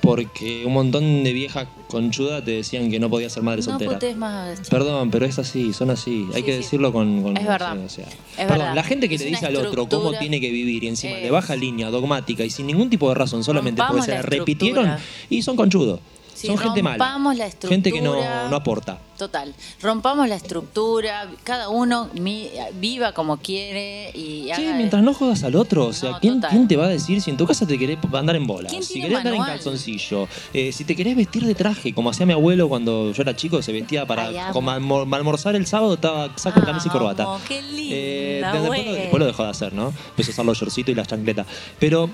porque 0.00 0.64
un 0.64 0.72
montón 0.72 1.24
de 1.24 1.32
viejas 1.32 1.66
conchudas 1.88 2.44
te 2.44 2.52
decían 2.52 2.90
que 2.90 3.00
no 3.00 3.10
podías 3.10 3.32
ser 3.32 3.42
madre 3.42 3.62
No 3.62 3.78
soltera. 3.78 4.16
más. 4.16 4.60
Perdón, 4.68 5.10
pero 5.10 5.26
es 5.26 5.38
así, 5.38 5.72
son 5.72 5.90
así. 5.90 6.26
Hay 6.34 6.42
que 6.42 6.52
sí. 6.52 6.58
decirlo 6.58 6.92
con. 6.92 7.22
con- 7.22 7.36
Es 7.36 7.46
verdad. 7.46 7.76
o 7.84 7.88
sea, 7.88 8.04
Es 8.06 8.12
perdón, 8.36 8.58
verdad. 8.58 8.74
la 8.74 8.82
gente 8.84 9.08
que 9.08 9.16
Es 9.16 9.20
le 9.22 9.28
una 9.28 9.38
dice 9.38 9.46
al 9.46 9.56
otro 9.56 9.88
cómo 9.88 10.12
tiene 10.12 10.40
que 10.40 10.50
vivir 10.50 10.84
y 10.84 10.88
encima 10.88 11.16
Es- 11.16 11.22
le 11.22 11.30
baja 11.30 11.56
línea 11.56 11.90
dogmática 11.90 12.44
y 12.44 12.50
sin 12.50 12.66
ningún 12.66 12.90
tipo 12.90 13.08
de 13.08 13.14
razón, 13.14 13.42
solamente 13.42 13.80
Rompamos 13.82 14.06
porque 14.06 14.16
se 14.20 14.22
repitieron 14.22 14.96
y 15.30 15.42
son 15.42 15.56
conchudos. 15.56 16.00
Son 16.46 16.58
gente 16.58 16.82
mala. 16.82 16.96
rompamos 16.96 17.36
la 17.36 17.50
Gente 17.50 17.90
que 17.92 18.00
no, 18.00 18.14
estructura. 18.14 18.48
no 18.48 18.56
aporta. 18.56 18.98
Total. 19.18 19.52
Rompamos 19.82 20.28
la 20.28 20.36
estructura, 20.36 21.28
cada 21.42 21.68
uno 21.70 22.08
mi- 22.14 22.48
viva 22.74 23.10
como 23.12 23.38
quiere 23.38 24.12
y 24.16 24.48
haga- 24.52 24.76
mientras 24.76 25.02
no 25.02 25.12
jodas 25.12 25.42
al 25.42 25.56
otro, 25.56 25.86
o 25.86 25.92
sea, 25.92 26.12
No, 26.12 26.20
¿quién, 26.20 26.34
total. 26.34 26.50
quién 26.50 26.68
te 26.68 26.76
va 26.76 26.84
a 26.84 26.88
decir 26.88 27.20
si 27.20 27.30
en 27.30 27.36
tu 27.36 27.44
casa 27.44 27.66
te 27.66 27.76
querés 27.76 27.98
andar 28.12 28.36
en 28.36 28.46
bola? 28.46 28.68
¿Quién 28.68 28.84
Si 28.84 28.92
tiene 28.94 29.08
querés 29.08 29.18
andar 29.18 29.32
en 29.34 29.40
manual? 29.40 29.56
calzoncillo, 29.58 30.28
eh, 30.54 30.70
si 30.72 30.84
te 30.84 30.94
querés 30.94 31.16
vestir 31.16 31.44
de 31.44 31.54
traje, 31.56 31.92
como 31.92 32.10
hacía 32.10 32.26
mi 32.26 32.32
abuelo 32.32 32.68
cuando 32.68 33.10
yo 33.12 33.22
era 33.22 33.34
chico, 33.34 33.60
se 33.60 33.72
vestía 33.72 34.06
para 34.06 34.28
amo. 34.28 34.52
como 34.52 34.70
almo- 34.70 35.06
almorzar 35.16 35.56
el 35.56 35.66
sábado, 35.66 35.94
estaba 35.94 36.30
saco, 36.36 36.60
camisa 36.62 36.86
y 36.86 36.90
corbata. 36.90 37.24
Amo, 37.24 37.40
qué 37.48 37.58
Eh, 37.90 38.40
después, 38.42 38.62
lo, 38.62 38.66
güey. 38.68 38.84
después 38.92 39.18
lo 39.20 39.26
dejó 39.26 39.42
de 39.44 39.50
hacer, 39.50 39.72
¿no? 39.72 39.92
Empezó 40.10 40.30
a 40.30 40.32
usar 40.34 40.44
los 40.44 40.58
shortcitos 40.58 40.92
y 40.92 40.94
las 40.94 41.08
chancletas. 41.08 41.46
Pero 41.80 42.06
¿qui- 42.06 42.10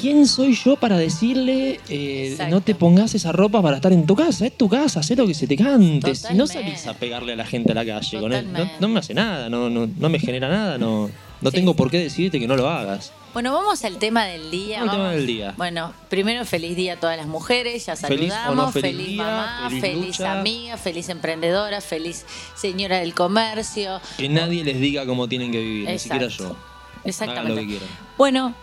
¿quién 0.00 0.26
soy 0.26 0.54
yo 0.54 0.76
para 0.76 0.96
decirle 0.98 1.80
eh, 1.88 2.36
no 2.50 2.60
te 2.60 2.74
pongas 2.74 3.14
esa 3.14 3.32
ropa 3.32 3.62
para 3.62 3.76
estar 3.76 3.92
en 3.92 4.06
tu 4.06 4.14
casa? 4.14 4.46
Es 4.46 4.56
tu 4.56 4.68
casa, 4.68 5.00
haz 5.00 5.10
lo 5.10 5.26
que 5.26 5.34
se 5.34 5.46
te 5.46 5.56
cante. 5.56 6.14
Si 6.14 6.34
no 6.34 6.46
salís 6.46 6.86
a 6.86 6.94
pegarle 6.94 7.32
a 7.32 7.36
la 7.36 7.46
gente 7.46 7.72
a 7.72 7.74
la 7.74 7.84
calle, 7.84 8.20
con 8.20 8.32
él, 8.32 8.46
no, 8.80 8.88
me 8.88 8.98
hace 8.98 9.14
nada, 9.14 9.48
no, 9.48 9.70
no, 9.70 9.86
no 9.86 10.08
me 10.08 10.18
genera 10.18 10.48
nada, 10.48 10.78
no, 10.78 11.10
no 11.40 11.50
Sí. 11.50 11.56
tengo 11.56 11.74
por 11.74 11.90
qué 11.90 11.98
decirte 11.98 12.38
que 12.38 12.46
no 12.46 12.56
lo 12.56 12.68
hagas. 12.68 13.12
Bueno, 13.32 13.52
vamos 13.54 13.82
al 13.84 13.96
tema 13.98 14.26
del 14.26 14.50
día. 14.50 14.80
Vamos 14.80 14.94
al 14.94 15.00
tema 15.00 15.10
del 15.12 15.26
día. 15.26 15.54
Bueno, 15.56 15.94
primero 16.10 16.44
feliz 16.44 16.76
día 16.76 16.94
a 16.94 16.96
todas 17.00 17.16
las 17.16 17.26
mujeres, 17.26 17.86
ya 17.86 17.96
Feliz 17.96 18.30
saludamos, 18.32 18.56
no 18.56 18.72
feliz 18.72 19.06
día, 19.08 19.22
mamá, 19.24 19.70
feliz 19.80 20.20
amiga, 20.20 20.76
feliz 20.76 21.08
emprendedora, 21.08 21.80
feliz 21.80 22.26
señora 22.54 22.98
del 22.98 23.14
comercio. 23.14 24.00
Que 24.18 24.28
nadie 24.28 24.62
les 24.64 24.78
diga 24.78 25.06
cómo 25.06 25.28
tienen 25.28 25.50
que 25.50 25.60
vivir, 25.60 25.88
ni 25.88 25.98
siquiera 25.98 26.28
yo. 26.28 26.44
Hagan 26.44 26.56
lo 27.04 27.08
Exactamente. 27.08 27.60
que 27.62 27.66
quieran. 27.66 27.88
Bueno, 28.18 28.54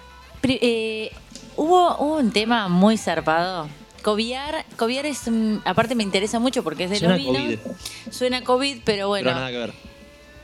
eh, 0.44 1.12
hubo, 1.56 1.98
un 1.98 2.32
tema 2.32 2.68
muy 2.68 2.98
zarpado. 2.98 3.68
Coviar, 4.02 4.66
Coviar 4.78 5.06
es, 5.06 5.24
aparte 5.66 5.96
me 5.96 6.04
interesa 6.04 6.40
mucho 6.40 6.64
porque 6.64 6.86
es 6.86 6.90
de 6.90 7.00
Suena 7.00 7.18
los 7.18 7.26
vinos. 7.26 7.42
COVID. 7.42 8.12
Suena 8.12 8.44
COVID, 8.44 8.80
pero 8.86 9.08
bueno. 9.10 9.26
Pero 9.26 9.36
nada 9.36 9.52
que 9.52 9.58
ver. 9.58 9.74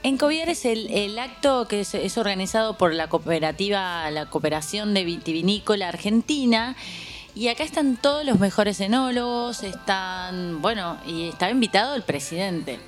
En 0.03 0.17
Coviar 0.17 0.49
es 0.49 0.65
el, 0.65 0.91
el 0.91 1.17
acto 1.17 1.67
que 1.67 1.79
es, 1.81 1.95
es 1.95 2.17
organizado 2.17 2.77
por 2.77 2.93
la 2.93 3.07
cooperativa, 3.07 4.09
la 4.11 4.27
Cooperación 4.27 4.93
de 4.93 5.03
Vitivinícola 5.03 5.87
Argentina. 5.87 6.75
Y 7.33 7.49
acá 7.49 7.63
están 7.63 7.97
todos 7.97 8.25
los 8.25 8.39
mejores 8.39 8.79
enólogos, 8.79 9.63
están, 9.63 10.61
bueno, 10.61 10.97
y 11.05 11.29
estaba 11.29 11.51
invitado 11.51 11.95
el 11.95 12.03
presidente. 12.03 12.79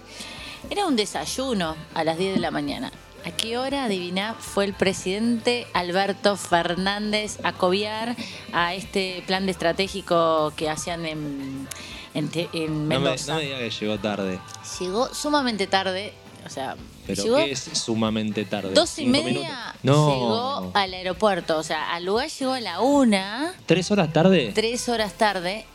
Era 0.69 0.85
un 0.85 0.95
desayuno 0.95 1.75
a 1.93 2.03
las 2.05 2.17
10 2.17 2.35
de 2.35 2.39
la 2.39 2.51
mañana. 2.51 2.91
¿A 3.27 3.31
qué 3.31 3.57
hora, 3.57 3.83
adivina, 3.85 4.35
fue 4.39 4.63
el 4.63 4.73
presidente 4.73 5.67
Alberto 5.73 6.37
Fernández 6.37 7.39
a 7.43 7.51
Coviar 7.51 8.15
a 8.53 8.73
este 8.73 9.21
plan 9.27 9.45
de 9.45 9.51
estratégico 9.51 10.53
que 10.55 10.69
hacían 10.69 11.05
en, 11.05 11.67
en, 12.13 12.31
en 12.53 12.73
No 12.87 12.99
me, 12.99 12.99
Mendoza? 12.99 13.33
no 13.33 13.39
me 13.39 13.43
diga 13.45 13.57
que 13.59 13.69
llegó 13.69 13.97
tarde. 13.99 14.39
Llegó 14.79 15.13
sumamente 15.13 15.67
tarde, 15.67 16.13
o 16.45 16.49
sea, 16.49 16.77
Pero 17.05 17.21
llegó 17.21 17.35
¿qué 17.35 17.51
es 17.51 17.59
sumamente 17.59 18.45
tarde? 18.45 18.73
dos 18.73 18.97
y 18.97 19.03
¿Cinco 19.03 19.23
media? 19.23 19.75
No. 19.83 20.09
llegó 20.09 20.71
al 20.73 20.93
aeropuerto, 20.93 21.57
o 21.57 21.63
sea, 21.63 21.93
al 21.95 22.05
lugar 22.05 22.29
llegó 22.29 22.53
a 22.53 22.61
la 22.61 22.79
una, 22.79 23.53
¿Tres 23.65 23.91
horas 23.91 24.13
tarde? 24.13 24.53
tres 24.55 24.87
horas 24.87 25.15
tarde. 25.15 25.65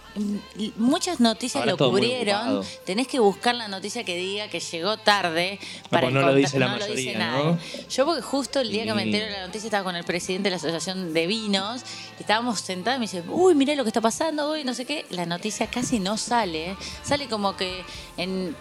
Muchas 0.77 1.21
noticias 1.21 1.61
Ahora 1.61 1.73
lo 1.73 1.79
cubrieron. 1.79 2.65
Tenés 2.85 3.09
que 3.09 3.19
buscar 3.19 3.55
la 3.55 3.69
noticia 3.69 4.05
que 4.05 4.17
diga 4.17 4.49
que 4.49 4.61
llegó 4.61 4.97
tarde. 4.99 5.59
pues 5.89 6.13
no 6.13 6.21
lo 6.21 6.35
dice 6.35 6.59
la 6.59 6.69
no 6.69 6.79
lo 6.79 6.87
dice 6.87 7.17
mayoría, 7.17 7.19
nadie. 7.19 7.45
¿no? 7.45 7.59
Yo 7.89 8.05
porque 8.05 8.23
justo 8.23 8.61
el 8.61 8.71
día 8.71 8.85
que 8.85 8.95
me 8.95 9.03
entero 9.03 9.27
de 9.27 9.33
la 9.33 9.47
noticia 9.47 9.67
estaba 9.67 9.85
con 9.85 9.97
el 9.97 10.05
presidente 10.05 10.45
de 10.45 10.51
la 10.51 10.57
Asociación 10.57 11.13
de 11.15 11.27
Vinos. 11.27 11.83
estábamos 12.19 12.61
sentados 12.61 12.99
y 12.99 13.01
me 13.01 13.05
dice, 13.07 13.23
uy, 13.29 13.55
mirá 13.55 13.75
lo 13.75 13.85
que 13.85 13.91
está 13.91 14.01
pasando, 14.01 14.53
uy, 14.53 14.65
no 14.65 14.75
sé 14.75 14.85
qué. 14.85 15.07
La 15.11 15.27
noticia 15.27 15.67
casi 15.69 15.99
no 15.99 16.17
sale. 16.17 16.77
Sale 17.03 17.29
como 17.29 17.57
que 17.57 17.85
en, 18.17 18.55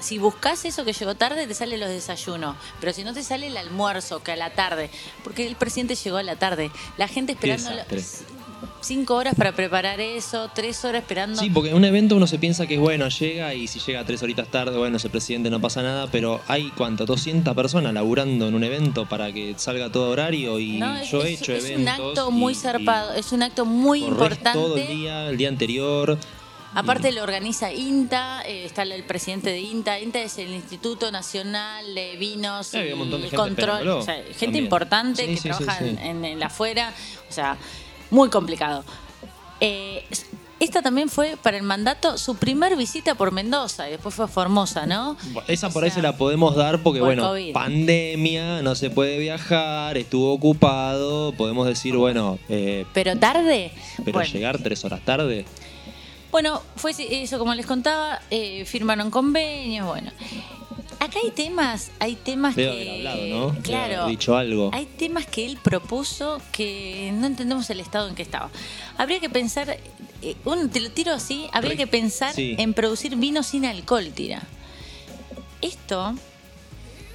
si 0.00 0.18
buscas 0.18 0.64
eso 0.64 0.84
que 0.84 0.92
llegó 0.92 1.14
tarde, 1.14 1.46
te 1.46 1.54
salen 1.54 1.80
los 1.80 1.88
desayunos. 1.88 2.56
Pero 2.80 2.92
si 2.92 3.04
no 3.04 3.12
te 3.12 3.22
sale 3.22 3.48
el 3.48 3.56
almuerzo, 3.56 4.22
que 4.22 4.32
a 4.32 4.36
la 4.36 4.50
tarde. 4.50 4.90
Porque 5.24 5.46
el 5.46 5.56
presidente 5.56 5.94
llegó 5.94 6.16
a 6.16 6.22
la 6.22 6.36
tarde. 6.36 6.70
La 6.96 7.08
gente 7.08 7.32
esperando. 7.32 7.70
Cinco 8.80 9.14
horas 9.16 9.34
para 9.34 9.52
preparar 9.52 10.00
eso, 10.00 10.50
tres 10.54 10.84
horas 10.84 11.02
esperando. 11.02 11.40
Sí, 11.40 11.50
porque 11.50 11.70
en 11.70 11.76
un 11.76 11.84
evento 11.84 12.16
uno 12.16 12.26
se 12.26 12.38
piensa 12.38 12.66
que 12.66 12.74
es 12.74 12.80
bueno, 12.80 13.08
llega 13.08 13.54
y 13.54 13.66
si 13.66 13.78
llega 13.80 14.04
tres 14.04 14.22
horitas 14.22 14.48
tarde, 14.48 14.76
bueno, 14.76 14.96
ese 14.96 15.08
presidente 15.10 15.50
no 15.50 15.60
pasa 15.60 15.82
nada, 15.82 16.06
pero 16.10 16.40
hay 16.48 16.70
cuánto, 16.76 17.06
200 17.06 17.54
personas 17.54 17.92
laburando 17.94 18.48
en 18.48 18.54
un 18.54 18.64
evento 18.64 19.06
para 19.08 19.32
que 19.32 19.54
salga 19.56 19.90
todo 19.90 20.10
horario 20.10 20.58
y 20.58 20.78
No, 20.78 20.96
es, 20.96 21.10
yo 21.10 21.22
he 21.24 21.32
es- 21.34 21.42
hecho 21.42 21.52
es 21.52 21.64
eventos. 21.66 21.98
un 21.98 22.08
acto 22.10 22.30
muy 22.30 22.54
zarpado, 22.54 23.12
es 23.14 23.32
un 23.32 23.42
acto 23.42 23.64
muy 23.64 24.04
importante. 24.04 24.52
todo 24.58 24.76
el 24.76 24.86
día, 24.86 25.28
el 25.28 25.36
día 25.36 25.48
anterior. 25.48 26.18
Aparte 26.74 27.12
lo 27.12 27.22
organiza 27.22 27.70
INTA, 27.70 28.40
eh, 28.46 28.64
está 28.64 28.84
el 28.84 29.04
presidente 29.04 29.50
de 29.50 29.60
INTA. 29.60 30.00
INTA 30.00 30.22
es 30.22 30.38
el 30.38 30.50
Instituto 30.54 31.12
Nacional 31.12 31.94
de 31.94 32.16
Vinos 32.16 32.72
Eh, 32.72 32.94
y 32.96 32.98
gente 33.20 33.36
Control. 33.36 33.88
O 33.88 34.02
sea, 34.02 34.14
gente 34.14 34.36
también. 34.46 34.64
importante 34.64 35.22
Sí, 35.26 35.28
que 35.28 35.36
sí, 35.36 35.48
trabaja 35.50 35.78
sí. 35.80 35.88
En, 35.90 35.98
en 35.98 36.24
el 36.24 36.42
afuera. 36.42 36.94
O 37.28 37.32
sea, 37.32 37.58
muy 38.12 38.28
complicado. 38.28 38.84
Eh, 39.60 40.04
esta 40.60 40.80
también 40.82 41.08
fue 41.08 41.36
para 41.42 41.56
el 41.56 41.64
mandato 41.64 42.18
su 42.18 42.36
primer 42.36 42.76
visita 42.76 43.16
por 43.16 43.32
Mendoza 43.32 43.88
y 43.88 43.92
después 43.92 44.14
fue 44.14 44.26
a 44.26 44.28
Formosa, 44.28 44.86
¿no? 44.86 45.16
Esa 45.48 45.68
O 45.68 45.72
por 45.72 45.82
ahí 45.82 45.90
sea, 45.90 45.96
se 45.96 46.02
la 46.02 46.16
podemos 46.16 46.54
dar 46.54 46.82
porque, 46.84 47.00
por 47.00 47.08
bueno, 47.08 47.24
COVID. 47.30 47.52
pandemia, 47.52 48.62
no 48.62 48.76
se 48.76 48.90
puede 48.90 49.18
viajar, 49.18 49.96
estuvo 49.96 50.32
ocupado, 50.32 51.32
podemos 51.32 51.66
decir, 51.66 51.96
bueno, 51.96 52.38
eh, 52.48 52.86
Pero 52.92 53.18
tarde. 53.18 53.72
pero 54.04 54.18
bueno. 54.18 54.32
llegar 54.32 54.58
tres 54.58 54.84
horas 54.84 55.00
tarde. 55.04 55.46
Bueno, 56.30 56.62
fue 56.76 56.92
eso 56.96 57.38
como 57.38 57.54
les 57.54 57.66
contaba, 57.66 58.20
eh, 58.30 58.64
firmaron 58.64 59.10
convenios, 59.10 59.86
bueno. 59.86 60.12
Acá 61.02 61.18
hay 61.20 61.32
temas, 61.32 61.90
hay 61.98 62.14
temas 62.14 62.54
Debe 62.54 62.70
que... 62.70 62.90
haber 62.90 62.90
hablado, 62.94 63.26
¿no? 63.26 63.62
Claro. 63.62 64.02
haber 64.02 64.10
dicho 64.10 64.36
algo. 64.36 64.70
Hay 64.72 64.86
temas 64.86 65.26
que 65.26 65.44
él 65.44 65.58
propuso 65.60 66.40
que 66.52 67.10
no 67.12 67.26
entendemos 67.26 67.68
el 67.70 67.80
estado 67.80 68.08
en 68.08 68.14
que 68.14 68.22
estaba. 68.22 68.50
Habría 68.98 69.18
que 69.18 69.28
pensar, 69.28 69.68
eh, 70.22 70.36
un, 70.44 70.70
te 70.70 70.78
lo 70.78 70.92
tiro 70.92 71.12
así, 71.12 71.48
habría 71.52 71.74
que 71.74 71.88
pensar 71.88 72.32
sí. 72.32 72.54
en 72.56 72.72
producir 72.72 73.16
vino 73.16 73.42
sin 73.42 73.64
alcohol, 73.64 74.12
tira. 74.14 74.44
Esto, 75.60 76.14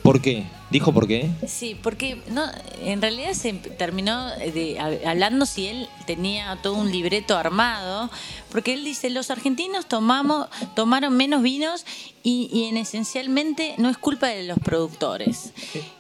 ¿Por 0.04 0.22
qué? 0.22 0.44
¿Dijo 0.70 0.94
por 0.94 1.08
qué? 1.08 1.30
sí, 1.48 1.78
porque 1.82 2.18
no, 2.30 2.44
en 2.84 3.02
realidad 3.02 3.32
se 3.34 3.54
terminó 3.54 4.28
de- 4.36 4.78
hab- 4.80 5.06
hablando 5.06 5.46
si 5.46 5.68
él 5.68 5.88
tenía 6.06 6.58
todo 6.62 6.74
un 6.76 6.92
libreto 6.92 7.38
armado, 7.38 8.10
porque 8.52 8.74
él 8.74 8.84
dice, 8.84 9.10
los 9.10 9.32
argentinos 9.32 9.86
tomamos, 9.88 10.48
tomaron 10.76 11.16
menos 11.16 11.42
vinos 11.42 11.86
y, 12.24 12.50
y 12.52 12.66
en 12.66 12.76
esencialmente 12.78 13.76
no 13.78 13.90
es 13.90 13.98
culpa 13.98 14.28
de 14.28 14.44
los 14.44 14.58
productores. 14.60 15.54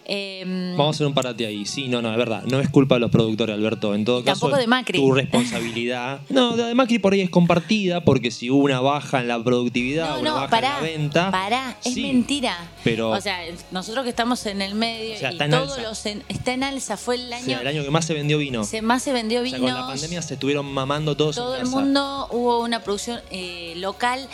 Em, 0.06 0.72
Vamos 0.78 0.88
a 0.88 0.98
hacer 0.98 1.08
un 1.08 1.14
parate 1.14 1.46
ahí. 1.46 1.66
Sí, 1.66 1.88
no, 1.88 2.02
no, 2.02 2.12
es 2.12 2.18
verdad. 2.18 2.44
No 2.44 2.60
es 2.60 2.70
culpa 2.70 2.96
de 2.96 3.02
los 3.02 3.12
productores, 3.12 3.54
Alberto. 3.56 3.94
En 3.96 4.06
todo 4.06 4.24
caso, 4.24 4.42
tampoco 4.42 4.60
de 4.60 4.68
Macri. 4.68 5.00
tu 5.00 5.12
responsabilidad. 5.12 6.22
No, 6.30 6.56
de 6.56 6.76
Macri 6.76 7.00
por 7.00 7.14
ahí 7.14 7.22
es 7.22 7.30
compartida 7.30 8.04
porque 8.04 8.32
si 8.32 8.50
hubo 8.50 8.64
una 8.64 8.80
baja 8.80 9.20
en 9.22 9.28
la 9.28 9.42
productividad, 9.44 10.16
No, 10.16 10.20
una 10.22 10.30
no, 10.30 10.36
baja 10.36 10.50
pará, 10.50 10.68
en 10.68 10.74
la 10.76 10.82
venta. 10.82 11.32
pará, 11.32 11.78
es 11.84 11.94
sí, 11.94 12.02
mentira. 12.04 12.58
pero- 12.84 13.10
O 13.12 13.22
sea, 13.22 13.40
nosotros 13.72 14.04
que 14.04 14.10
estamos 14.10 14.46
en 14.46 14.57
el 14.62 14.76
medio 14.76 15.16
O 15.16 15.18
sea, 15.18 15.30
y 15.30 15.34
está 15.34 15.46
en 15.46 15.52
todos 15.52 15.72
alza. 15.78 15.82
los 15.90 16.06
en- 16.06 16.24
está 16.30 16.54
en 16.54 16.64
alza, 16.64 16.98
fue 16.98 17.16
el 17.16 17.32
o 17.32 17.36
año, 17.36 17.46
sea, 17.46 17.62
el 17.62 17.68
año 17.68 17.84
que 17.84 17.92
más 17.92 18.06
se 18.06 18.14
vendió 18.14 18.38
vino. 18.38 18.64
se 18.64 18.82
más 18.82 19.04
se 19.04 19.14
vendió 19.14 19.42
O 19.42 19.46
sea, 19.46 19.58
vinos. 19.58 19.72
con 19.72 19.82
la 19.82 19.88
pandemia 19.88 20.22
se 20.22 20.34
estuvieron 20.36 20.66
mamando 20.66 21.16
todos 21.18 21.36
todo 21.36 21.56
en 21.56 21.62
el 21.62 21.66
casa. 21.68 21.80
mundo 21.80 22.28
hubo 22.32 22.62
una 22.62 22.82
producción 22.84 23.20
eh, 23.32 23.74
local 23.78 24.28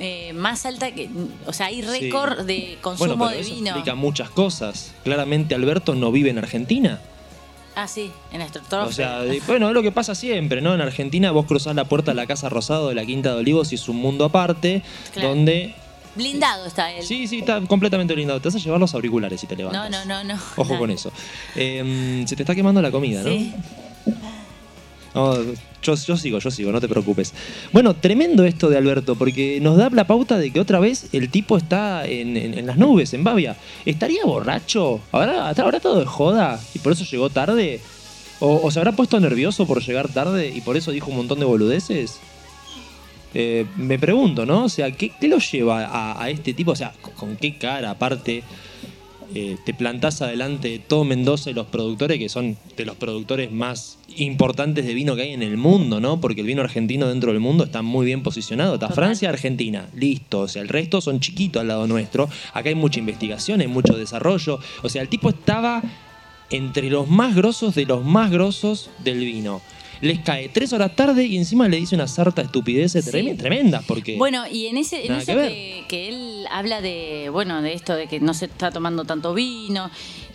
eh, 0.00 0.32
más 0.32 0.66
alta 0.66 0.90
que, 0.92 1.08
o 1.46 1.52
sea, 1.52 1.66
hay 1.66 1.80
Sí. 1.80 1.88
récord 1.88 2.40
de 2.46 2.78
consumo 2.80 3.14
bueno, 3.16 3.24
pero 3.26 3.36
de 3.36 3.40
eso 3.46 3.54
vino. 3.54 3.68
explica 3.70 3.94
muchas 3.94 4.28
cosas. 4.28 4.92
Claramente 5.04 5.54
Alberto 5.54 5.94
no 5.94 6.10
vive 6.10 6.30
en 6.30 6.38
Argentina. 6.38 7.00
Ah, 7.76 7.86
sí, 7.88 8.10
en 8.32 8.40
Estratofe. 8.40 8.88
O 8.88 8.92
sea, 8.92 9.22
bueno, 9.46 9.68
es 9.68 9.74
lo 9.74 9.82
que 9.82 9.90
pasa 9.92 10.14
siempre, 10.14 10.60
¿no? 10.62 10.74
En 10.74 10.80
Argentina 10.80 11.30
vos 11.32 11.46
cruzás 11.46 11.74
la 11.76 11.84
puerta 11.84 12.12
de 12.12 12.16
la 12.16 12.26
Casa 12.26 12.48
Rosado 12.48 12.88
de 12.88 12.94
la 12.96 13.04
Quinta 13.04 13.30
de 13.34 13.40
Olivos 13.40 13.70
y 13.72 13.76
es 13.76 13.88
un 13.88 13.96
mundo 13.96 14.24
aparte 14.24 14.82
Claro. 15.12 15.28
donde... 15.30 15.74
blindado 16.16 16.66
está 16.66 16.92
él. 16.92 17.02
Sí, 17.04 17.26
sí, 17.26 17.40
está 17.40 17.60
completamente 17.62 18.14
blindado. 18.14 18.40
Te 18.40 18.48
vas 18.48 18.54
a 18.56 18.58
llevar 18.58 18.80
los 18.80 18.94
auriculares 18.94 19.40
si 19.40 19.46
te 19.46 19.56
levantas. 19.56 19.90
no, 19.90 20.04
no, 20.04 20.24
no. 20.24 20.34
Ojo 20.56 20.72
no. 20.74 20.78
con 20.78 20.90
eso. 20.90 21.12
Eh, 21.56 22.24
se 22.26 22.36
te 22.36 22.42
está 22.42 22.54
quemando 22.54 22.80
la 22.82 22.90
comida, 22.90 23.22
¿no? 23.22 23.28
Sí. 23.30 23.52
No, 25.14 25.36
yo, 25.80 25.94
yo 25.94 26.16
sigo, 26.16 26.40
yo 26.40 26.50
sigo, 26.50 26.72
no 26.72 26.80
te 26.80 26.88
preocupes. 26.88 27.32
Bueno, 27.72 27.94
tremendo 27.94 28.44
esto 28.44 28.68
de 28.68 28.78
Alberto, 28.78 29.14
porque 29.14 29.60
nos 29.60 29.76
da 29.76 29.88
la 29.90 30.08
pauta 30.08 30.38
de 30.38 30.50
que 30.50 30.58
otra 30.58 30.80
vez 30.80 31.06
el 31.12 31.30
tipo 31.30 31.56
está 31.56 32.04
en, 32.04 32.36
en- 32.36 32.58
en 32.58 32.66
las 32.66 32.76
nubes, 32.76 33.14
en 33.14 33.22
Bavia. 33.22 33.56
¿Estaría 33.86 34.24
borracho? 34.24 35.00
¿Habrá, 35.12 35.50
¿Habrá 35.50 35.78
todo 35.78 36.00
de 36.00 36.06
joda 36.06 36.60
y 36.74 36.80
por 36.80 36.92
eso 36.94 37.04
llegó 37.04 37.30
tarde? 37.30 37.80
¿O, 38.40 38.60
o 38.64 38.70
se 38.72 38.80
habrá 38.80 38.90
puesto 38.90 39.20
nervioso 39.20 39.66
por 39.68 39.80
llegar 39.84 40.08
tarde 40.08 40.48
y 40.48 40.60
por 40.62 40.76
eso 40.76 40.90
dijo 40.90 41.10
un 41.12 41.16
montón 41.18 41.38
de 41.38 41.44
boludeces? 41.44 42.18
Eh, 43.34 43.66
me 43.76 43.98
pregunto, 43.98 44.46
¿no? 44.46 44.64
O 44.64 44.68
sea, 44.68 44.90
¿qué, 44.92 45.10
qué 45.20 45.28
lo 45.28 45.38
lleva 45.38 45.84
a, 45.84 46.22
a 46.22 46.30
este 46.30 46.54
tipo? 46.54 46.72
O 46.72 46.76
sea, 46.76 46.92
¿con 47.16 47.36
qué 47.36 47.58
cara 47.58 47.90
aparte 47.90 48.42
eh, 49.36 49.56
te 49.64 49.74
plantás 49.74 50.22
adelante 50.22 50.68
de 50.68 50.78
todo 50.78 51.02
Mendoza 51.04 51.50
y 51.50 51.54
los 51.54 51.66
productores 51.66 52.18
que 52.18 52.28
son 52.28 52.56
de 52.76 52.84
los 52.84 52.94
productores 52.94 53.50
más 53.50 53.98
importantes 54.16 54.86
de 54.86 54.94
vino 54.94 55.16
que 55.16 55.22
hay 55.22 55.32
en 55.32 55.42
el 55.42 55.56
mundo, 55.56 55.98
¿no? 55.98 56.20
Porque 56.20 56.42
el 56.42 56.46
vino 56.46 56.62
argentino 56.62 57.08
dentro 57.08 57.32
del 57.32 57.40
mundo 57.40 57.64
está 57.64 57.82
muy 57.82 58.06
bien 58.06 58.22
posicionado. 58.22 58.74
Está. 58.74 58.90
Francia, 58.90 59.30
Argentina, 59.30 59.88
listo. 59.94 60.40
O 60.40 60.48
sea, 60.48 60.62
el 60.62 60.68
resto 60.68 61.00
son 61.00 61.18
chiquitos 61.20 61.60
al 61.60 61.68
lado 61.68 61.86
nuestro. 61.88 62.28
Acá 62.52 62.68
hay 62.68 62.74
mucha 62.74 63.00
investigación, 63.00 63.60
hay 63.60 63.66
mucho 63.66 63.96
desarrollo. 63.96 64.60
O 64.82 64.88
sea, 64.88 65.02
el 65.02 65.08
tipo 65.08 65.30
estaba 65.30 65.82
entre 66.50 66.90
los 66.90 67.08
más 67.08 67.34
grosos 67.34 67.74
de 67.74 67.86
los 67.86 68.04
más 68.04 68.30
grosos 68.30 68.90
del 69.02 69.18
vino. 69.18 69.62
Les 70.04 70.20
cae 70.20 70.48
tres 70.48 70.72
horas 70.72 70.94
tarde 70.94 71.24
y 71.26 71.36
encima 71.36 71.68
le 71.68 71.78
dice 71.78 71.94
una 71.94 72.06
sarta 72.06 72.42
de 72.42 72.46
estupideces 72.46 73.04
Sí. 73.04 73.34
tremendas 73.36 73.84
porque... 73.86 74.16
Bueno, 74.16 74.44
y 74.46 74.66
en 74.66 74.76
ese, 74.76 75.06
en 75.06 75.14
eso 75.14 75.26
que 75.26 75.34
ver. 75.34 75.48
que, 75.50 75.84
que 75.88 76.08
él 76.08 76.44
habla 76.50 76.80
de, 76.80 77.28
bueno, 77.32 77.62
de 77.62 77.72
esto 77.72 77.94
de 77.94 78.06
que 78.06 78.20
no 78.20 78.34
se 78.34 78.44
está 78.46 78.70
tomando 78.70 79.04
tanto 79.04 79.34
vino, 79.34 79.90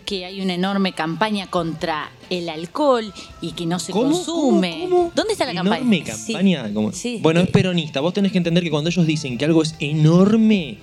que 0.05 0.25
hay 0.25 0.41
una 0.41 0.55
enorme 0.55 0.93
campaña 0.93 1.47
contra 1.47 2.09
el 2.31 2.49
alcohol 2.49 3.13
y 3.41 3.51
que 3.51 3.65
no 3.67 3.77
se 3.79 3.91
¿Cómo? 3.91 4.11
consume. 4.11 4.79
¿Cómo? 4.81 4.89
¿Cómo? 4.97 5.11
¿Dónde 5.15 5.33
está 5.33 5.45
la 5.45 5.53
campaña? 5.53 5.77
Enorme 5.77 6.03
Sí. 6.15 6.33
campaña. 6.33 6.73
como- 6.73 6.91
Sí. 6.91 7.19
Bueno, 7.21 7.39
es 7.41 7.49
peronista. 7.49 7.99
Vos 8.01 8.13
tenés 8.13 8.31
que 8.31 8.39
entender 8.39 8.63
que 8.63 8.71
cuando 8.71 8.89
ellos 8.89 9.05
dicen 9.05 9.37
que 9.37 9.45
algo 9.45 9.61
es 9.61 9.75
enorme, 9.79 10.77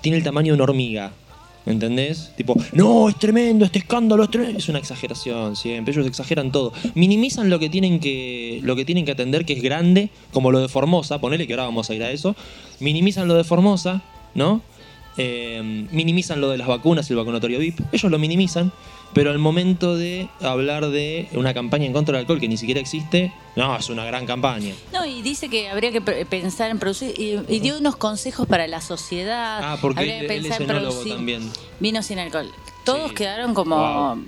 tiene 0.00 0.18
el 0.18 0.24
tamaño 0.24 0.52
de 0.52 0.54
una 0.56 0.64
hormiga. 0.64 1.12
¿Entendés? 1.66 2.32
Tipo, 2.36 2.54
no, 2.72 3.08
es 3.08 3.16
tremendo, 3.16 3.64
este 3.64 3.80
escándalo 3.80 4.22
es 4.22 4.30
tremendo. 4.30 4.58
Es 4.58 4.68
una 4.68 4.78
exageración 4.78 5.56
siempre. 5.56 5.92
Ellos 5.92 6.06
exageran 6.06 6.52
todo. 6.52 6.72
Minimizan 6.94 7.50
lo 7.50 7.58
que 7.58 7.68
tienen 7.68 7.98
que, 7.98 8.60
lo 8.62 8.76
que, 8.76 8.84
tienen 8.84 9.04
que 9.04 9.12
atender, 9.12 9.44
que 9.44 9.54
es 9.54 9.62
grande, 9.62 10.10
como 10.32 10.52
lo 10.52 10.60
de 10.60 10.68
Formosa. 10.68 11.20
Ponele 11.20 11.46
que 11.46 11.54
ahora 11.54 11.64
vamos 11.64 11.90
a 11.90 11.94
ir 11.94 12.04
a 12.04 12.10
eso. 12.12 12.36
Minimizan 12.78 13.26
lo 13.26 13.34
de 13.34 13.42
Formosa, 13.42 14.02
¿no? 14.34 14.62
Eh, 15.18 15.86
minimizan 15.90 16.40
lo 16.40 16.50
de 16.50 16.58
las 16.58 16.68
vacunas 16.68 17.08
y 17.08 17.12
el 17.12 17.16
vacunatorio 17.18 17.58
VIP. 17.58 17.80
Ellos 17.92 18.10
lo 18.10 18.18
minimizan, 18.18 18.70
pero 19.14 19.30
al 19.30 19.38
momento 19.38 19.96
de 19.96 20.28
hablar 20.42 20.88
de 20.88 21.28
una 21.32 21.54
campaña 21.54 21.86
en 21.86 21.92
contra 21.94 22.12
del 22.12 22.20
alcohol 22.22 22.38
que 22.40 22.48
ni 22.48 22.56
siquiera 22.58 22.80
existe, 22.80 23.32
no, 23.56 23.74
es 23.76 23.88
una 23.88 24.04
gran 24.04 24.26
campaña. 24.26 24.74
No, 24.92 25.06
y 25.06 25.22
dice 25.22 25.48
que 25.48 25.70
habría 25.70 25.90
que 25.92 26.00
pensar 26.02 26.70
en 26.70 26.78
producir, 26.78 27.14
y, 27.18 27.38
y 27.48 27.60
dio 27.60 27.78
unos 27.78 27.96
consejos 27.96 28.46
para 28.46 28.66
la 28.66 28.80
sociedad. 28.82 29.60
Ah, 29.62 29.78
porque 29.80 30.00
habría 30.00 30.20
él, 30.20 30.26
que 30.26 30.36
él 30.36 30.46
es 30.46 30.60
enólogo 30.60 31.02
también. 31.06 31.50
vino 31.80 32.02
sin 32.02 32.18
alcohol. 32.18 32.50
Todos 32.84 33.08
Sí. 33.08 33.14
quedaron 33.14 33.54
como, 33.54 33.76
Wow. 33.76 34.24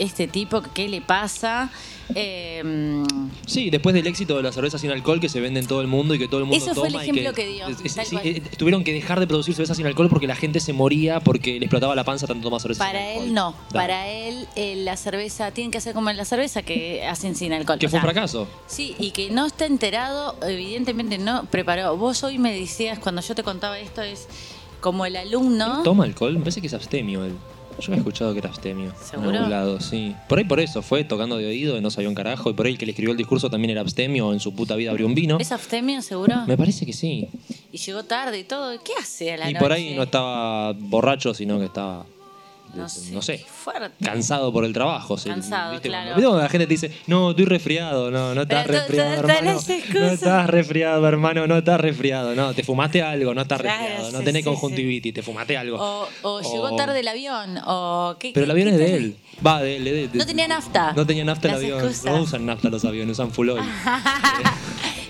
Este 0.00 0.26
tipo, 0.28 0.62
¿qué 0.74 0.88
le 0.88 1.00
pasa? 1.00 1.70
Eh, 2.14 3.02
Sí, 3.46 3.70
después 3.70 3.94
del 3.94 4.06
éxito 4.06 4.36
de 4.36 4.42
la 4.42 4.52
cerveza 4.52 4.78
sin 4.78 4.90
alcohol 4.90 5.20
que 5.20 5.28
se 5.28 5.40
vende 5.40 5.60
en 5.60 5.66
todo 5.66 5.80
el 5.80 5.86
mundo 5.86 6.14
y 6.14 6.18
que 6.18 6.26
todo 6.28 6.40
el 6.40 6.46
mundo 6.46 6.56
Eso 6.64 6.74
fue 6.74 6.88
el 6.88 6.92
toma 6.94 7.04
y 7.04 7.10
ejemplo 7.10 7.32
que 7.34 7.46
dio, 7.46 7.68
es- 7.68 7.96
es- 7.98 8.08
sí, 8.08 8.16
eh, 8.22 8.42
tuvieron 8.56 8.82
que 8.84 8.92
dejar 8.92 9.20
de 9.20 9.26
producir 9.26 9.54
cerveza 9.54 9.74
sin 9.74 9.86
alcohol 9.86 10.08
porque 10.08 10.26
la 10.26 10.34
gente 10.36 10.58
se 10.60 10.72
moría 10.72 11.20
porque 11.20 11.58
le 11.58 11.66
explotaba 11.66 11.94
la 11.94 12.04
panza 12.04 12.26
tanto 12.26 12.42
tomar 12.44 12.60
cerveza 12.60 12.84
sin 12.84 12.92
para 12.92 13.06
alcohol. 13.08 13.26
él 13.28 13.34
no, 13.34 13.50
Da. 13.52 13.80
para 13.80 14.08
él 14.08 14.46
eh, 14.56 14.76
la 14.76 14.96
cerveza, 14.96 15.50
tienen 15.52 15.70
que 15.70 15.78
hacer 15.78 15.94
como 15.94 16.10
en 16.10 16.16
la 16.16 16.24
cerveza 16.24 16.62
que 16.62 17.06
hacen 17.06 17.34
sin 17.36 17.52
alcohol. 17.52 17.78
Que 17.78 17.86
O 17.86 17.90
fue 17.90 17.98
un 17.98 18.02
sea, 18.02 18.10
fracaso. 18.12 18.48
Sí, 18.66 18.94
y 18.98 19.12
que 19.12 19.30
no 19.30 19.46
está 19.46 19.66
enterado, 19.66 20.36
evidentemente 20.42 21.18
no 21.18 21.44
preparó. 21.50 21.96
Vos 21.96 22.22
hoy 22.24 22.38
me 22.38 22.52
decías, 22.58 22.98
cuando 22.98 23.20
yo 23.22 23.34
te 23.34 23.42
contaba 23.42 23.78
esto, 23.78 24.02
es 24.02 24.26
como 24.80 25.04
el 25.06 25.16
alumno. 25.16 25.82
¿Toma 25.82 26.04
alcohol? 26.04 26.32
Me 26.34 26.40
parece 26.40 26.60
que 26.60 26.66
es 26.68 26.74
abstemio 26.74 27.24
él. 27.24 27.34
Yo 27.80 27.92
había 27.92 27.98
escuchado 27.98 28.32
que 28.32 28.38
era 28.38 28.48
abstemio. 28.48 28.92
¿Seguro? 29.02 29.30
En 29.30 29.36
algún 29.36 29.50
lado, 29.50 29.80
sí. 29.80 30.14
Por 30.28 30.38
ahí 30.38 30.44
por 30.44 30.60
eso, 30.60 30.82
fue 30.82 31.04
tocando 31.04 31.36
de 31.38 31.46
oído 31.46 31.76
y 31.76 31.80
no 31.80 31.90
sabía 31.90 32.08
un 32.08 32.14
carajo. 32.14 32.50
Y 32.50 32.52
por 32.54 32.66
ahí 32.66 32.72
el 32.72 32.78
que 32.78 32.86
le 32.86 32.92
escribió 32.92 33.12
el 33.12 33.16
discurso 33.18 33.50
también 33.50 33.70
era 33.70 33.80
abstemio 33.80 34.28
o 34.28 34.32
en 34.32 34.40
su 34.40 34.54
puta 34.54 34.76
vida 34.76 34.90
abrió 34.90 35.06
un 35.06 35.14
vino. 35.14 35.38
¿Es 35.40 35.52
abstemio 35.52 36.02
seguro? 36.02 36.44
Me 36.46 36.56
parece 36.56 36.86
que 36.86 36.92
sí. 36.92 37.28
Y 37.72 37.78
llegó 37.78 38.04
tarde 38.04 38.38
y 38.38 38.44
todo. 38.44 38.72
¿Qué 38.82 38.92
hace 39.00 39.32
a 39.32 39.36
la 39.38 39.50
y 39.50 39.54
noche? 39.54 39.62
por 39.62 39.72
ahí 39.72 39.94
no 39.94 40.02
estaba 40.02 40.72
borracho, 40.72 41.34
sino 41.34 41.58
que 41.58 41.66
estaba, 41.66 42.04
No 42.74 42.88
sé. 42.88 43.12
no 43.12 43.20
cansado 44.02 44.52
por 44.52 44.64
el 44.64 44.72
trabajo. 44.72 45.16
Cansado, 45.22 45.72
¿viste? 45.72 45.88
claro. 45.88 46.10
¿viste 46.14 46.22
cuando 46.22 46.42
la 46.42 46.48
gente 46.48 46.66
te 46.66 46.74
dice, 46.74 46.92
no, 47.06 47.30
estoy 47.30 47.44
resfriado? 47.44 48.10
No, 48.10 48.34
no 48.34 48.42
estás 48.42 48.66
resfriado, 48.66 49.12
hermano. 49.12 49.52
No 49.94 50.06
estás 50.06 50.46
resfriado, 50.50 51.06
hermano, 51.08 51.46
no 51.46 51.58
estás 51.58 51.80
resfriado. 51.80 52.34
No, 52.34 52.54
te 52.54 52.62
fumaste 52.64 53.02
algo, 53.02 53.34
no 53.34 53.42
estás 53.42 53.60
Claro, 53.60 53.82
resfriado. 53.82 54.12
No 54.12 54.20
tenés 54.20 54.42
sí, 54.44 54.48
conjuntivitis, 54.48 55.14
te 55.14 55.22
fumaste 55.22 55.56
algo. 55.56 55.78
O, 55.78 56.08
o 56.22 56.40
llegó 56.40 56.76
tarde 56.76 57.00
el 57.00 57.08
avión. 57.08 57.58
O, 57.66 58.16
¿qué- 58.18 58.32
Pero 58.32 58.44
el 58.44 58.50
avión 58.50 58.68
es 58.68 58.78
de 58.78 58.96
él. 58.96 59.16
Va, 59.44 59.62
de 59.62 59.76
él. 59.76 59.84
de- 59.84 60.08
de- 60.08 60.18
No 60.18 60.26
tenía 60.26 60.48
nafta. 60.48 60.92
No 60.94 61.06
tenía 61.06 61.24
nafta 61.24 61.48
el 61.48 61.54
avión. 61.54 61.78
excusas. 61.80 62.04
No 62.14 62.22
usan 62.22 62.46
nafta 62.46 62.68
los 62.70 62.84
aviones, 62.84 63.12
usan 63.18 63.30
full 63.30 63.50
oil. 63.50 63.62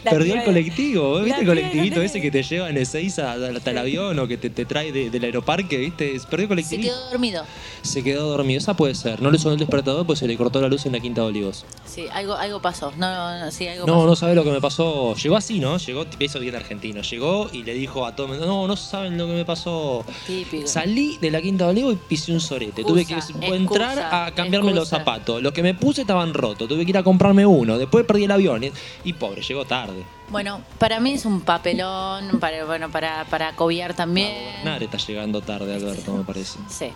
Perdió 0.05 0.35
el 0.35 0.45
colectivo, 0.45 1.09
¿vos 1.11 1.19
la 1.21 1.25
¿viste 1.25 1.41
el 1.41 1.47
colectivito 1.47 2.03
ese 2.03 2.21
que 2.21 2.31
te 2.31 2.43
lleva 2.43 2.71
en 2.71 2.77
Ezeiza 2.79 3.33
hasta 3.33 3.71
el 3.71 3.79
avión 3.79 4.19
o 4.19 4.27
que 4.29 4.37
te, 4.39 4.49
te 4.51 4.65
trae 4.65 4.93
de- 4.93 5.11
del 5.11 5.25
aeroparque, 5.25 5.77
¿viste? 5.77 6.13
Perdió 6.31 6.45
el 6.45 6.45
Se 6.45 6.49
colectivito. 6.49 6.93
quedó 6.95 7.11
dormido. 7.11 7.45
Se 7.83 8.03
quedó 8.03 8.29
dormido, 8.31 8.59
esa 8.59 8.75
puede 8.75 8.95
ser. 8.95 9.21
No 9.21 9.31
le 9.31 9.39
sonó 9.39 9.55
el 9.55 9.59
despertador 9.61 10.07
pues 10.07 10.19
se 10.21 10.27
le 10.27 10.37
cortó 10.37 10.61
la 10.61 10.69
luz 10.69 10.87
en 10.87 10.93
la 10.93 11.01
Quinta 11.01 11.21
de 11.23 11.27
Olivos. 11.29 11.65
Sí, 11.85 12.07
algo, 12.13 12.35
algo 12.35 12.61
pasó. 12.63 12.93
No, 12.97 13.13
no, 13.13 13.45
no, 13.45 13.51
sí, 13.51 13.67
algo 13.69 13.87
No, 13.87 13.95
pasó. 13.95 14.07
no 14.07 14.17
sabe 14.17 14.35
lo 14.35 14.45
que 14.45 14.51
me 14.53 14.61
pasó. 14.61 15.15
Llegó 15.17 15.37
así, 15.37 15.59
¿no? 15.61 15.77
Llegó, 15.79 16.07
eso 16.19 16.41
bien 16.41 16.55
argentino. 16.55 17.03
Llegó 17.03 17.49
y 17.53 17.63
le 17.63 17.75
dijo 17.75 18.07
a 18.07 18.15
todo 18.17 18.27
el 18.27 18.33
mundo, 18.33 18.47
no, 18.47 18.67
no 18.67 18.77
saben 18.77 19.19
lo 19.19 19.27
que 19.27 19.33
me 19.35 19.45
pasó. 19.45 20.05
Típico. 20.27 20.67
Salí 20.67 21.19
de 21.21 21.31
la 21.31 21.41
Quinta 21.43 21.65
de 21.65 21.71
Olivos 21.71 21.95
y 21.95 21.97
pisé 21.97 22.33
un 22.33 22.41
sorete. 22.41 22.85
Tuve 22.85 23.05
que 23.05 23.15
Excusa, 23.15 23.47
entrar 23.55 23.99
a 24.27 24.31
cambiarme 24.35 24.73
los 24.73 24.89
zapatos. 24.89 25.43
Los 25.43 25.53
que 25.53 25.63
me 25.63 25.75
puse 25.75 26.03
estaban 26.03 26.33
rotos. 26.35 26.69
Tuve 26.69 26.85
que 26.85 26.91
ir 26.91 26.99
a 26.99 27.03
comprarme 27.03 27.45
uno. 27.47 27.77
Después 27.79 28.05
perdí 28.07 28.25
el 28.25 28.31
avión. 28.31 28.65
Y, 28.65 28.73
y 29.05 29.13
pobre, 29.15 29.43
llegó 29.43 29.65
tarde. 29.65 29.90
Bueno, 30.29 30.61
para 30.79 31.01
mí 31.01 31.13
es 31.15 31.25
un 31.25 31.41
papelón, 31.41 32.39
para, 32.41 32.65
bueno, 32.65 32.91
para, 32.91 33.25
para 33.25 33.49
acobiar 33.49 33.95
también. 33.95 34.33
Nadie 34.65 34.85
está 34.87 34.99
llegando 34.99 35.41
tarde, 35.41 35.75
Alberto, 35.75 36.13
me 36.15 36.25
parece. 36.25 36.59
Sí, 36.69 36.93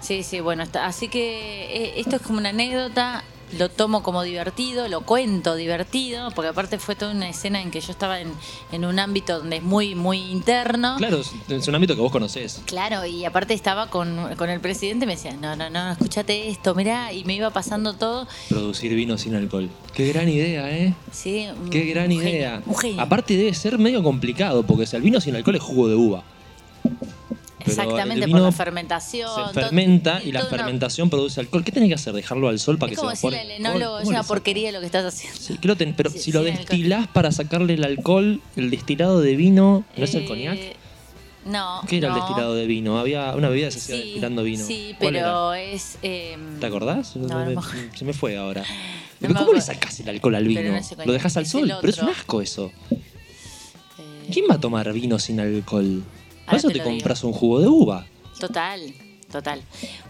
sí, 0.00 0.22
sí, 0.22 0.40
bueno, 0.40 0.62
está- 0.62 0.86
así 0.86 1.08
que 1.08 1.64
eh, 1.86 1.94
esto 2.00 2.16
es 2.16 2.22
como 2.22 2.38
una 2.38 2.50
anécdota, 2.50 3.24
lo 3.58 3.68
tomo 3.68 4.02
como 4.02 4.22
divertido, 4.22 4.88
lo 4.88 5.02
cuento 5.02 5.54
divertido, 5.54 6.30
porque 6.32 6.48
aparte 6.48 6.78
fue 6.78 6.96
toda 6.96 7.12
una 7.12 7.28
escena 7.28 7.62
en 7.62 7.70
que 7.70 7.80
yo 7.80 7.92
estaba 7.92 8.20
en, 8.20 8.32
en 8.72 8.84
un 8.84 8.98
ámbito 8.98 9.38
donde 9.38 9.56
es 9.56 9.62
muy, 9.62 9.94
muy 9.94 10.18
interno. 10.30 10.96
Claro, 10.98 11.20
es- 11.20 11.68
un 11.68 11.74
ámbito 11.74 11.94
que 11.94 12.00
vos 12.00 12.12
conocés. 12.12 12.62
Claro, 12.66 13.04
y 13.06 13.24
aparte 13.24 13.54
estaba 13.54 13.88
con, 13.88 14.34
con 14.36 14.50
el 14.50 14.60
presidente, 14.60 15.06
me 15.06 15.16
decía, 15.16 15.32
no, 15.40 15.54
no, 15.56 15.70
no, 15.70 15.92
escúchate 15.92 16.48
esto, 16.48 16.74
mirá, 16.74 17.12
y 17.12 17.24
me 17.24 17.34
iba 17.34 17.50
pasando 17.50 17.94
todo. 17.94 18.26
Producir 18.48 18.94
vino 18.94 19.16
sin 19.18 19.34
alcohol. 19.34 19.68
Qué 19.94 20.08
gran 20.08 20.28
idea, 20.28 20.70
¿eh? 20.76 20.94
Sí, 21.12 21.46
Qué 21.70 21.84
gran 21.86 22.10
un 22.10 22.18
genio, 22.20 22.30
idea. 22.36 22.62
un 22.66 22.76
genio. 22.76 23.00
Aparte 23.00 23.36
debe 23.36 23.54
ser 23.54 23.78
medio 23.78 24.02
complicado, 24.02 24.62
porque 24.64 24.86
si 24.86 24.96
el 24.96 25.02
vino 25.02 25.20
sin 25.20 25.36
alcohol 25.36 25.56
es 25.56 25.62
jugo 25.62 25.88
de 25.88 25.94
uva. 25.94 26.24
Exactamente, 27.66 28.24
el 28.24 28.30
por 28.30 28.40
la 28.40 28.52
fermentación. 28.52 29.28
Se 29.28 29.40
todo- 29.40 29.52
fermenta 29.52 30.20
y 30.24 30.32
la 30.32 30.40
una- 30.40 30.48
fermentación 30.50 31.10
produce 31.10 31.40
alcohol. 31.40 31.64
¿Qué 31.64 31.72
tenés 31.72 31.88
que 31.88 31.94
hacer? 31.94 32.12
¿Dejarlo 32.14 32.48
al 32.48 32.58
sol 32.58 32.78
para 32.78 32.92
Es 32.92 32.98
que 32.98 33.00
como 33.04 33.14
se 33.16 33.26
evapore? 33.26 33.56
enólogo, 33.56 33.92
¿Cómo 33.98 34.00
es 34.02 34.08
una 34.08 34.22
porquería 34.22 34.72
lo 34.72 34.80
que 34.80 34.86
estás 34.86 35.04
haciendo. 35.04 35.38
Sí, 35.40 35.58
ten- 35.76 35.94
pero 35.96 36.10
Sí, 36.10 36.18
si 36.18 36.32
lo 36.32 36.40
alcohol. 36.40 36.56
destilás 36.58 37.06
para 37.08 37.32
sacarle 37.32 37.74
el 37.74 37.84
alcohol, 37.84 38.40
el 38.56 38.70
destilado 38.70 39.20
de 39.20 39.36
vino, 39.36 39.84
¿no 39.96 40.04
es 40.04 40.14
el 40.14 40.22
Eh, 40.22 40.26
coñac? 40.26 40.58
No. 41.44 41.80
¿Qué 41.88 41.98
era 41.98 42.08
el 42.08 42.14
destilado 42.14 42.54
de 42.56 42.66
vino? 42.66 42.98
Había 42.98 43.32
una 43.36 43.48
bebida 43.48 43.66
que 43.66 43.72
se 43.72 43.78
hacía 43.78 43.96
Sí, 43.96 44.02
destilando 44.02 44.42
vino. 44.42 44.64
Sí, 44.66 44.96
¿Cuál 44.98 45.12
pero 45.14 45.54
es. 45.54 45.96
eh, 46.02 46.36
¿Te 46.58 46.66
acordás? 46.66 47.14
No, 47.14 47.28
no 47.28 47.38
Me- 47.38 47.44
me 47.46 47.52
acuerdo. 47.52 47.70
se 47.96 48.04
me 48.04 48.12
fue 48.12 48.36
ahora. 48.36 48.62
No 49.18 49.28
¿Pero 49.28 49.32
me 49.34 49.40
¿Cómo 49.40 49.52
le 49.54 49.60
sacás 49.62 49.98
el 50.00 50.08
alcohol 50.10 50.34
al 50.34 50.46
vino? 50.46 50.60
el 50.60 50.82
¿Lo 51.06 51.12
dejas 51.14 51.36
al 51.38 51.46
sol? 51.46 51.70
el 51.70 51.76
Pero 51.80 51.90
es 51.90 51.98
un 52.00 52.08
asco 52.10 52.42
eso. 52.42 52.70
eh, 52.90 54.28
¿Quién 54.32 54.44
va 54.50 54.56
a 54.56 54.60
tomar 54.60 54.92
vino 54.92 55.18
sin 55.18 55.40
alcohol? 55.40 56.02
Por 56.46 56.54
Ahora 56.54 56.58
eso 56.58 56.68
te 56.68 56.72
te 56.74 56.78
lo 56.78 56.84
digo. 56.84 56.96
compras 56.96 57.22
un 57.24 57.32
jugo 57.32 57.60
de 57.60 57.68
uva. 57.68 58.06
Total, 58.40 58.80
total. 59.30 59.60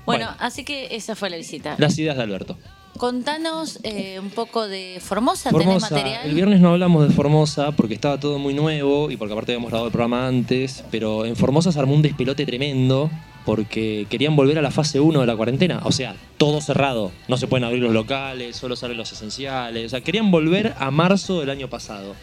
Bueno, 0.04 0.26
Bueno. 0.26 0.28
así 0.38 0.64
que 0.64 0.94
esa 0.94 1.16
fue 1.16 1.30
la 1.30 1.36
visita. 1.36 1.74
Las 1.78 1.98
ideas 1.98 2.16
de 2.16 2.22
Alberto. 2.22 2.56
Contanos 2.98 3.78
eh, 3.82 4.18
un 4.20 4.30
poco 4.30 4.66
de 4.66 4.98
Formosa, 5.04 5.50
¿tenés 5.50 5.66
Formosa, 5.66 5.90
material? 5.94 6.26
el 6.26 6.34
viernes 6.34 6.60
no 6.60 6.70
hablamos 6.70 7.06
de 7.06 7.12
Formosa 7.14 7.72
porque 7.72 7.92
estaba 7.92 8.18
todo 8.18 8.38
muy 8.38 8.54
nuevo 8.54 9.10
y 9.10 9.18
porque 9.18 9.32
aparte 9.34 9.52
habíamos 9.52 9.68
grabado 9.70 9.86
el 9.88 9.92
programa 9.92 10.26
antes, 10.26 10.82
pero 10.90 11.26
en 11.26 11.36
Formosa 11.36 11.72
se 11.72 11.78
armó 11.78 11.92
un 11.94 12.00
despelote 12.00 12.46
tremendo 12.46 13.10
porque 13.44 14.06
querían 14.08 14.34
volver 14.34 14.58
a 14.58 14.62
la 14.62 14.70
fase 14.70 14.98
1 14.98 15.20
de 15.20 15.26
la 15.26 15.36
cuarentena, 15.36 15.80
o 15.84 15.92
sea, 15.92 16.16
todo 16.38 16.60
cerrado, 16.62 17.12
no 17.28 17.36
se 17.36 17.46
pueden 17.46 17.64
abrir 17.64 17.82
los 17.82 17.92
locales, 17.92 18.56
solo 18.56 18.76
salen 18.76 18.96
los 18.96 19.12
esenciales, 19.12 19.84
o 19.86 19.88
sea, 19.90 20.00
querían 20.00 20.30
volver 20.30 20.74
a 20.78 20.90
marzo 20.90 21.40
del 21.40 21.50
año 21.50 21.68
pasado. 21.68 22.14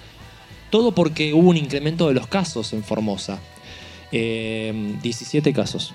Todo 0.71 0.91
porque 0.93 1.35
hubo 1.35 1.49
un 1.51 1.57
incremento 1.57 2.07
de 2.07 2.15
los 2.15 2.25
casos 2.25 2.73
en 2.73 2.83
Formosa. 2.83 3.39
Eh, 4.13 4.95
17 5.01 5.51
casos. 5.53 5.93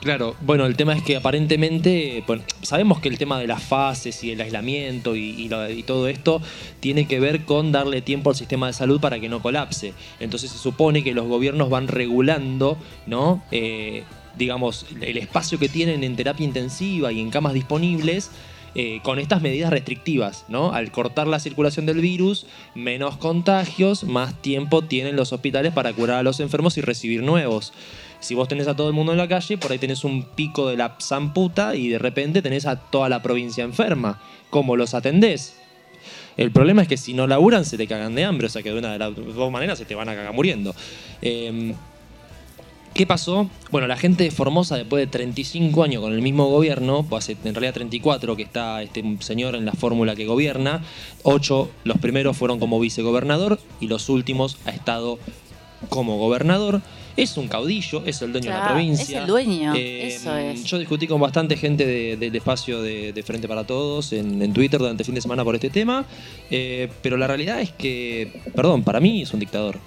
Claro, 0.00 0.34
bueno, 0.40 0.66
el 0.66 0.74
tema 0.74 0.94
es 0.94 1.02
que 1.04 1.14
aparentemente, 1.14 2.24
sabemos 2.62 2.98
que 2.98 3.08
el 3.08 3.18
tema 3.18 3.38
de 3.38 3.46
las 3.46 3.62
fases 3.62 4.24
y 4.24 4.32
el 4.32 4.40
aislamiento 4.40 5.14
y, 5.14 5.48
y 5.48 5.82
todo 5.84 6.08
esto 6.08 6.42
tiene 6.80 7.06
que 7.06 7.20
ver 7.20 7.44
con 7.44 7.70
darle 7.70 8.02
tiempo 8.02 8.30
al 8.30 8.34
sistema 8.34 8.66
de 8.66 8.72
salud 8.72 9.00
para 9.00 9.20
que 9.20 9.28
no 9.28 9.40
colapse. 9.40 9.94
Entonces 10.18 10.50
se 10.50 10.58
supone 10.58 11.04
que 11.04 11.14
los 11.14 11.28
gobiernos 11.28 11.70
van 11.70 11.86
regulando, 11.86 12.76
¿no? 13.06 13.44
Eh, 13.52 14.02
digamos, 14.36 14.86
el 15.00 15.18
espacio 15.18 15.60
que 15.60 15.68
tienen 15.68 16.02
en 16.02 16.16
terapia 16.16 16.44
intensiva 16.44 17.12
y 17.12 17.20
en 17.20 17.30
camas 17.30 17.52
disponibles 17.52 18.32
eh, 18.74 19.00
con 19.02 19.18
estas 19.18 19.42
medidas 19.42 19.70
restrictivas, 19.70 20.44
¿no? 20.48 20.72
Al 20.72 20.90
cortar 20.90 21.26
la 21.26 21.40
circulación 21.40 21.84
del 21.84 22.00
virus, 22.00 22.46
menos 22.74 23.16
contagios, 23.16 24.04
más 24.04 24.40
tiempo 24.40 24.82
tienen 24.82 25.16
los 25.16 25.32
hospitales 25.32 25.72
para 25.72 25.92
curar 25.92 26.18
a 26.18 26.22
los 26.22 26.40
enfermos 26.40 26.78
y 26.78 26.80
recibir 26.80 27.22
nuevos. 27.22 27.72
Si 28.20 28.34
vos 28.34 28.48
tenés 28.48 28.68
a 28.68 28.76
todo 28.76 28.88
el 28.88 28.94
mundo 28.94 29.12
en 29.12 29.18
la 29.18 29.28
calle, 29.28 29.58
por 29.58 29.72
ahí 29.72 29.78
tenés 29.78 30.04
un 30.04 30.22
pico 30.22 30.68
de 30.68 30.76
la 30.76 30.96
zamputa 31.00 31.74
y 31.74 31.88
de 31.88 31.98
repente 31.98 32.40
tenés 32.40 32.66
a 32.66 32.76
toda 32.76 33.08
la 33.08 33.20
provincia 33.20 33.64
enferma. 33.64 34.20
¿Cómo 34.48 34.76
los 34.76 34.94
atendés? 34.94 35.56
El 36.36 36.50
problema 36.50 36.82
es 36.82 36.88
que 36.88 36.96
si 36.96 37.12
no 37.12 37.26
laburan 37.26 37.64
se 37.64 37.76
te 37.76 37.86
cagan 37.86 38.14
de 38.14 38.24
hambre, 38.24 38.46
o 38.46 38.50
sea 38.50 38.62
que 38.62 38.70
de 38.70 38.78
una 38.78 38.92
de 38.92 38.98
las 38.98 39.14
dos 39.14 39.52
maneras 39.52 39.78
se 39.78 39.84
te 39.84 39.94
van 39.94 40.08
a 40.08 40.14
cagar 40.14 40.32
muriendo. 40.32 40.74
Eh, 41.20 41.74
¿Qué 42.94 43.06
pasó? 43.06 43.48
Bueno, 43.70 43.86
la 43.86 43.96
gente 43.96 44.24
de 44.24 44.30
Formosa, 44.30 44.76
después 44.76 45.00
de 45.00 45.06
35 45.06 45.82
años 45.82 46.02
con 46.02 46.12
el 46.12 46.20
mismo 46.20 46.48
gobierno, 46.48 47.06
pues 47.08 47.24
hace 47.24 47.36
en 47.44 47.54
realidad 47.54 47.72
34 47.74 48.36
que 48.36 48.42
está 48.42 48.82
este 48.82 49.02
señor 49.20 49.54
en 49.54 49.64
la 49.64 49.72
fórmula 49.72 50.14
que 50.14 50.26
gobierna, 50.26 50.82
ocho, 51.22 51.70
los 51.84 51.96
primeros 51.98 52.36
fueron 52.36 52.58
como 52.58 52.78
vicegobernador 52.78 53.58
y 53.80 53.86
los 53.86 54.10
últimos 54.10 54.58
ha 54.66 54.70
estado 54.70 55.18
como 55.88 56.18
gobernador. 56.18 56.82
Es 57.16 57.36
un 57.38 57.48
caudillo, 57.48 58.02
es 58.06 58.20
el 58.22 58.32
dueño 58.32 58.50
de 58.50 58.56
la 58.58 58.68
provincia. 58.68 59.02
es 59.04 59.10
el 59.22 59.26
dueño, 59.26 59.74
Eh, 59.74 60.08
eso 60.14 60.34
es. 60.36 60.64
Yo 60.64 60.78
discutí 60.78 61.06
con 61.06 61.20
bastante 61.20 61.56
gente 61.56 61.84
de- 61.86 62.16
del 62.18 62.34
espacio 62.36 62.80
de, 62.82 63.12
de 63.14 63.22
Frente 63.22 63.48
para 63.48 63.64
Todos 63.66 64.12
en, 64.12 64.40
en 64.42 64.52
Twitter 64.52 64.78
durante 64.80 65.02
el 65.02 65.06
fin 65.06 65.14
de 65.14 65.20
semana 65.22 65.44
por 65.44 65.54
este 65.54 65.68
tema, 65.70 66.04
eh, 66.50 66.88
pero 67.02 67.16
la 67.16 67.26
realidad 67.26 67.60
es 67.60 67.70
que, 67.70 68.40
perdón, 68.54 68.82
para 68.82 69.00
mí 69.00 69.22
es 69.22 69.32
un 69.32 69.40
dictador. 69.40 69.78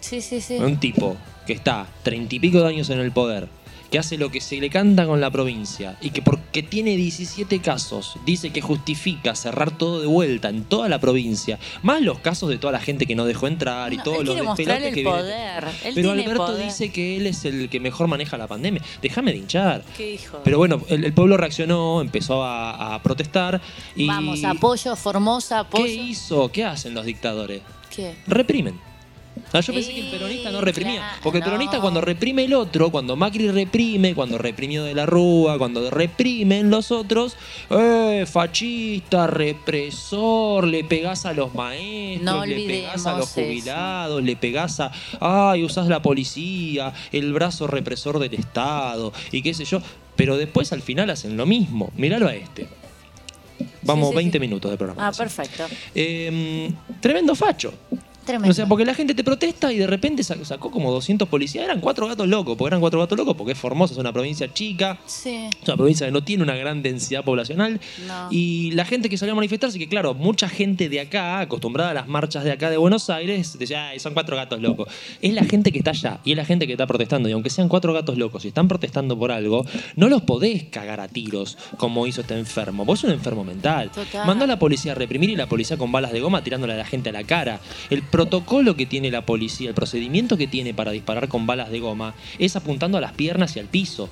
Sí, 0.00 0.20
sí, 0.20 0.40
sí. 0.40 0.56
Un 0.56 0.78
tipo 0.78 1.16
que 1.46 1.52
está 1.54 1.86
treinta 2.02 2.34
y 2.34 2.40
pico 2.40 2.60
de 2.60 2.68
años 2.68 2.90
en 2.90 2.98
el 3.00 3.10
poder, 3.12 3.48
que 3.90 3.98
hace 3.98 4.18
lo 4.18 4.30
que 4.30 4.42
se 4.42 4.60
le 4.60 4.68
canta 4.68 5.06
con 5.06 5.18
la 5.20 5.30
provincia 5.30 5.96
y 6.02 6.10
que 6.10 6.20
porque 6.20 6.62
tiene 6.62 6.94
17 6.94 7.60
casos 7.60 8.18
dice 8.26 8.50
que 8.50 8.60
justifica 8.60 9.34
cerrar 9.34 9.70
todo 9.78 10.00
de 10.02 10.06
vuelta 10.06 10.50
en 10.50 10.64
toda 10.64 10.90
la 10.90 10.98
provincia, 11.00 11.58
más 11.82 12.02
los 12.02 12.18
casos 12.18 12.50
de 12.50 12.58
toda 12.58 12.74
la 12.74 12.80
gente 12.80 13.06
que 13.06 13.14
no 13.14 13.24
dejó 13.24 13.46
entrar 13.46 13.90
y 13.94 13.96
No, 13.96 14.02
todos 14.02 14.18
él 14.20 14.26
los 14.26 14.36
despelotes 14.58 14.84
el 14.88 14.94
que 14.94 15.04
poder. 15.04 15.64
Él 15.84 15.92
Pero 15.94 16.08
tiene 16.12 16.22
Alberto 16.24 16.46
poder. 16.48 16.64
dice 16.66 16.92
que 16.92 17.16
él 17.16 17.26
es 17.26 17.46
el 17.46 17.70
que 17.70 17.80
mejor 17.80 18.08
maneja 18.08 18.36
la 18.36 18.46
pandemia. 18.46 18.82
Déjame 19.00 19.32
de 19.32 19.38
hinchar. 19.38 19.82
¿Qué 19.96 20.10
dijo? 20.12 20.40
Pero 20.44 20.58
bueno, 20.58 20.82
el, 20.88 21.04
el 21.06 21.12
pueblo 21.14 21.38
reaccionó, 21.38 22.02
empezó 22.02 22.44
a, 22.44 22.94
a 22.94 23.02
protestar 23.02 23.58
y 23.96 24.06
Vamos, 24.06 24.44
apoyo, 24.44 24.94
Formosa, 24.96 25.60
apoyo. 25.60 25.84
¿Qué 25.86 25.94
hizo? 25.94 26.52
¿Qué 26.52 26.62
hacen 26.66 26.92
los 26.92 27.06
dictadores? 27.06 27.62
¿Qué? 27.88 28.16
reprimen. 28.26 28.78
Yo 29.52 29.72
pensé 29.72 29.94
que 29.94 30.00
el 30.00 30.10
peronista 30.10 30.50
no 30.50 30.60
reprimía. 30.60 31.02
Porque 31.22 31.38
el 31.38 31.44
peronista 31.44 31.80
cuando 31.80 32.00
reprime 32.02 32.44
el 32.44 32.52
otro, 32.54 32.90
cuando 32.90 33.16
Macri 33.16 33.48
reprime, 33.50 34.14
cuando 34.14 34.36
reprimió 34.36 34.84
de 34.84 34.94
la 34.94 35.06
Rúa, 35.06 35.56
cuando 35.58 35.90
reprimen 35.90 36.68
los 36.70 36.90
otros, 36.90 37.36
eh, 37.70 38.26
fachista, 38.30 39.26
represor, 39.26 40.66
le 40.66 40.84
pegás 40.84 41.24
a 41.26 41.32
los 41.32 41.54
maestros, 41.54 42.22
No 42.24 42.44
le 42.44 42.56
pegás 42.66 43.06
a 43.06 43.16
los 43.16 43.30
olvidemos 43.30 43.30
eso. 43.30 43.40
jubilados, 43.40 44.22
le 44.22 44.36
pegás 44.36 44.80
a, 44.80 44.92
ay, 45.20 45.64
usás 45.64 45.88
la 45.88 46.02
policía, 46.02 46.92
el 47.12 47.32
brazo 47.32 47.66
represor 47.66 48.18
del 48.18 48.34
Estado, 48.34 49.12
y 49.32 49.42
qué 49.42 49.54
sé 49.54 49.64
yo. 49.64 49.80
Pero 50.16 50.36
después 50.36 50.72
al 50.72 50.82
final 50.82 51.10
hacen 51.10 51.36
lo 51.36 51.46
mismo. 51.46 51.90
Míralo 51.96 52.26
a 52.28 52.34
este. 52.34 52.66
Vamos, 53.82 54.08
Sí, 54.08 54.12
sí, 54.12 54.16
20 54.16 54.36
sí. 54.36 54.40
minutos 54.40 54.70
de 54.70 54.76
programa. 54.76 55.06
Ah, 55.08 55.12
perfecto. 55.12 55.64
Eh, 55.94 56.70
tremendo 57.00 57.34
facho. 57.34 57.72
Tremendo. 58.28 58.50
O 58.50 58.54
sea, 58.54 58.66
porque 58.66 58.84
la 58.84 58.94
gente 58.94 59.14
te 59.14 59.24
protesta 59.24 59.72
y 59.72 59.78
de 59.78 59.86
repente 59.86 60.22
sac- 60.22 60.44
sacó 60.44 60.70
como 60.70 60.92
200 60.92 61.28
policías. 61.28 61.64
Eran 61.64 61.80
cuatro 61.80 62.06
gatos 62.06 62.28
locos, 62.28 62.56
porque 62.56 62.68
eran 62.68 62.80
cuatro 62.80 63.00
gatos 63.00 63.18
locos, 63.18 63.34
porque 63.36 63.52
es 63.52 63.58
Formosa, 63.58 63.94
es 63.94 63.98
una 63.98 64.12
provincia 64.12 64.52
chica. 64.52 64.98
Sí. 65.06 65.48
Es 65.62 65.66
una 65.68 65.76
provincia 65.76 66.06
que 66.06 66.12
no 66.12 66.22
tiene 66.22 66.42
una 66.44 66.54
gran 66.54 66.82
densidad 66.82 67.24
poblacional. 67.24 67.80
No. 68.06 68.28
Y 68.30 68.70
la 68.72 68.84
gente 68.84 69.08
que 69.08 69.16
salió 69.18 69.32
a 69.32 69.36
manifestarse, 69.36 69.78
que 69.78 69.88
claro, 69.88 70.14
mucha 70.14 70.48
gente 70.48 70.88
de 70.88 71.00
acá, 71.00 71.40
acostumbrada 71.40 71.90
a 71.90 71.94
las 71.94 72.06
marchas 72.08 72.44
de 72.44 72.52
acá 72.52 72.70
de 72.70 72.76
Buenos 72.76 73.10
Aires, 73.10 73.58
decía, 73.58 73.88
"Ay, 73.88 73.98
son 74.00 74.14
cuatro 74.14 74.36
gatos 74.36 74.60
locos. 74.60 74.88
Es 75.22 75.32
la 75.34 75.44
gente 75.44 75.72
que 75.72 75.78
está 75.78 75.90
allá 75.90 76.20
y 76.24 76.32
es 76.32 76.36
la 76.36 76.44
gente 76.44 76.66
que 76.66 76.72
está 76.74 76.86
protestando. 76.86 77.28
Y 77.28 77.32
aunque 77.32 77.50
sean 77.50 77.68
cuatro 77.68 77.92
gatos 77.92 78.18
locos 78.18 78.44
y 78.44 78.48
están 78.48 78.68
protestando 78.68 79.18
por 79.18 79.32
algo, 79.32 79.64
no 79.96 80.08
los 80.08 80.22
podés 80.22 80.64
cagar 80.64 81.00
a 81.00 81.08
tiros 81.08 81.56
como 81.78 82.06
hizo 82.06 82.20
este 82.20 82.38
enfermo. 82.38 82.84
Vos 82.84 83.00
sos 83.00 83.08
un 83.08 83.14
enfermo 83.14 83.44
mental. 83.44 83.90
Total. 83.90 84.26
Mandó 84.26 84.44
a 84.44 84.46
la 84.48 84.58
policía 84.58 84.92
a 84.92 84.94
reprimir 84.94 85.30
y 85.30 85.36
la 85.36 85.46
policía 85.48 85.76
con 85.78 85.90
balas 85.90 86.12
de 86.12 86.20
goma 86.20 86.44
tirándole 86.44 86.74
a 86.74 86.76
la 86.76 86.84
gente 86.84 87.08
a 87.08 87.12
la 87.12 87.24
cara. 87.24 87.60
El 87.90 88.02
protocolo 88.18 88.74
que 88.74 88.84
tiene 88.84 89.12
la 89.12 89.24
policía, 89.24 89.68
el 89.68 89.76
procedimiento 89.76 90.36
que 90.36 90.48
tiene 90.48 90.74
para 90.74 90.90
disparar 90.90 91.28
con 91.28 91.46
balas 91.46 91.70
de 91.70 91.78
goma 91.78 92.16
es 92.40 92.56
apuntando 92.56 92.98
a 92.98 93.00
las 93.00 93.12
piernas 93.12 93.54
y 93.54 93.60
al 93.60 93.66
piso. 93.66 94.08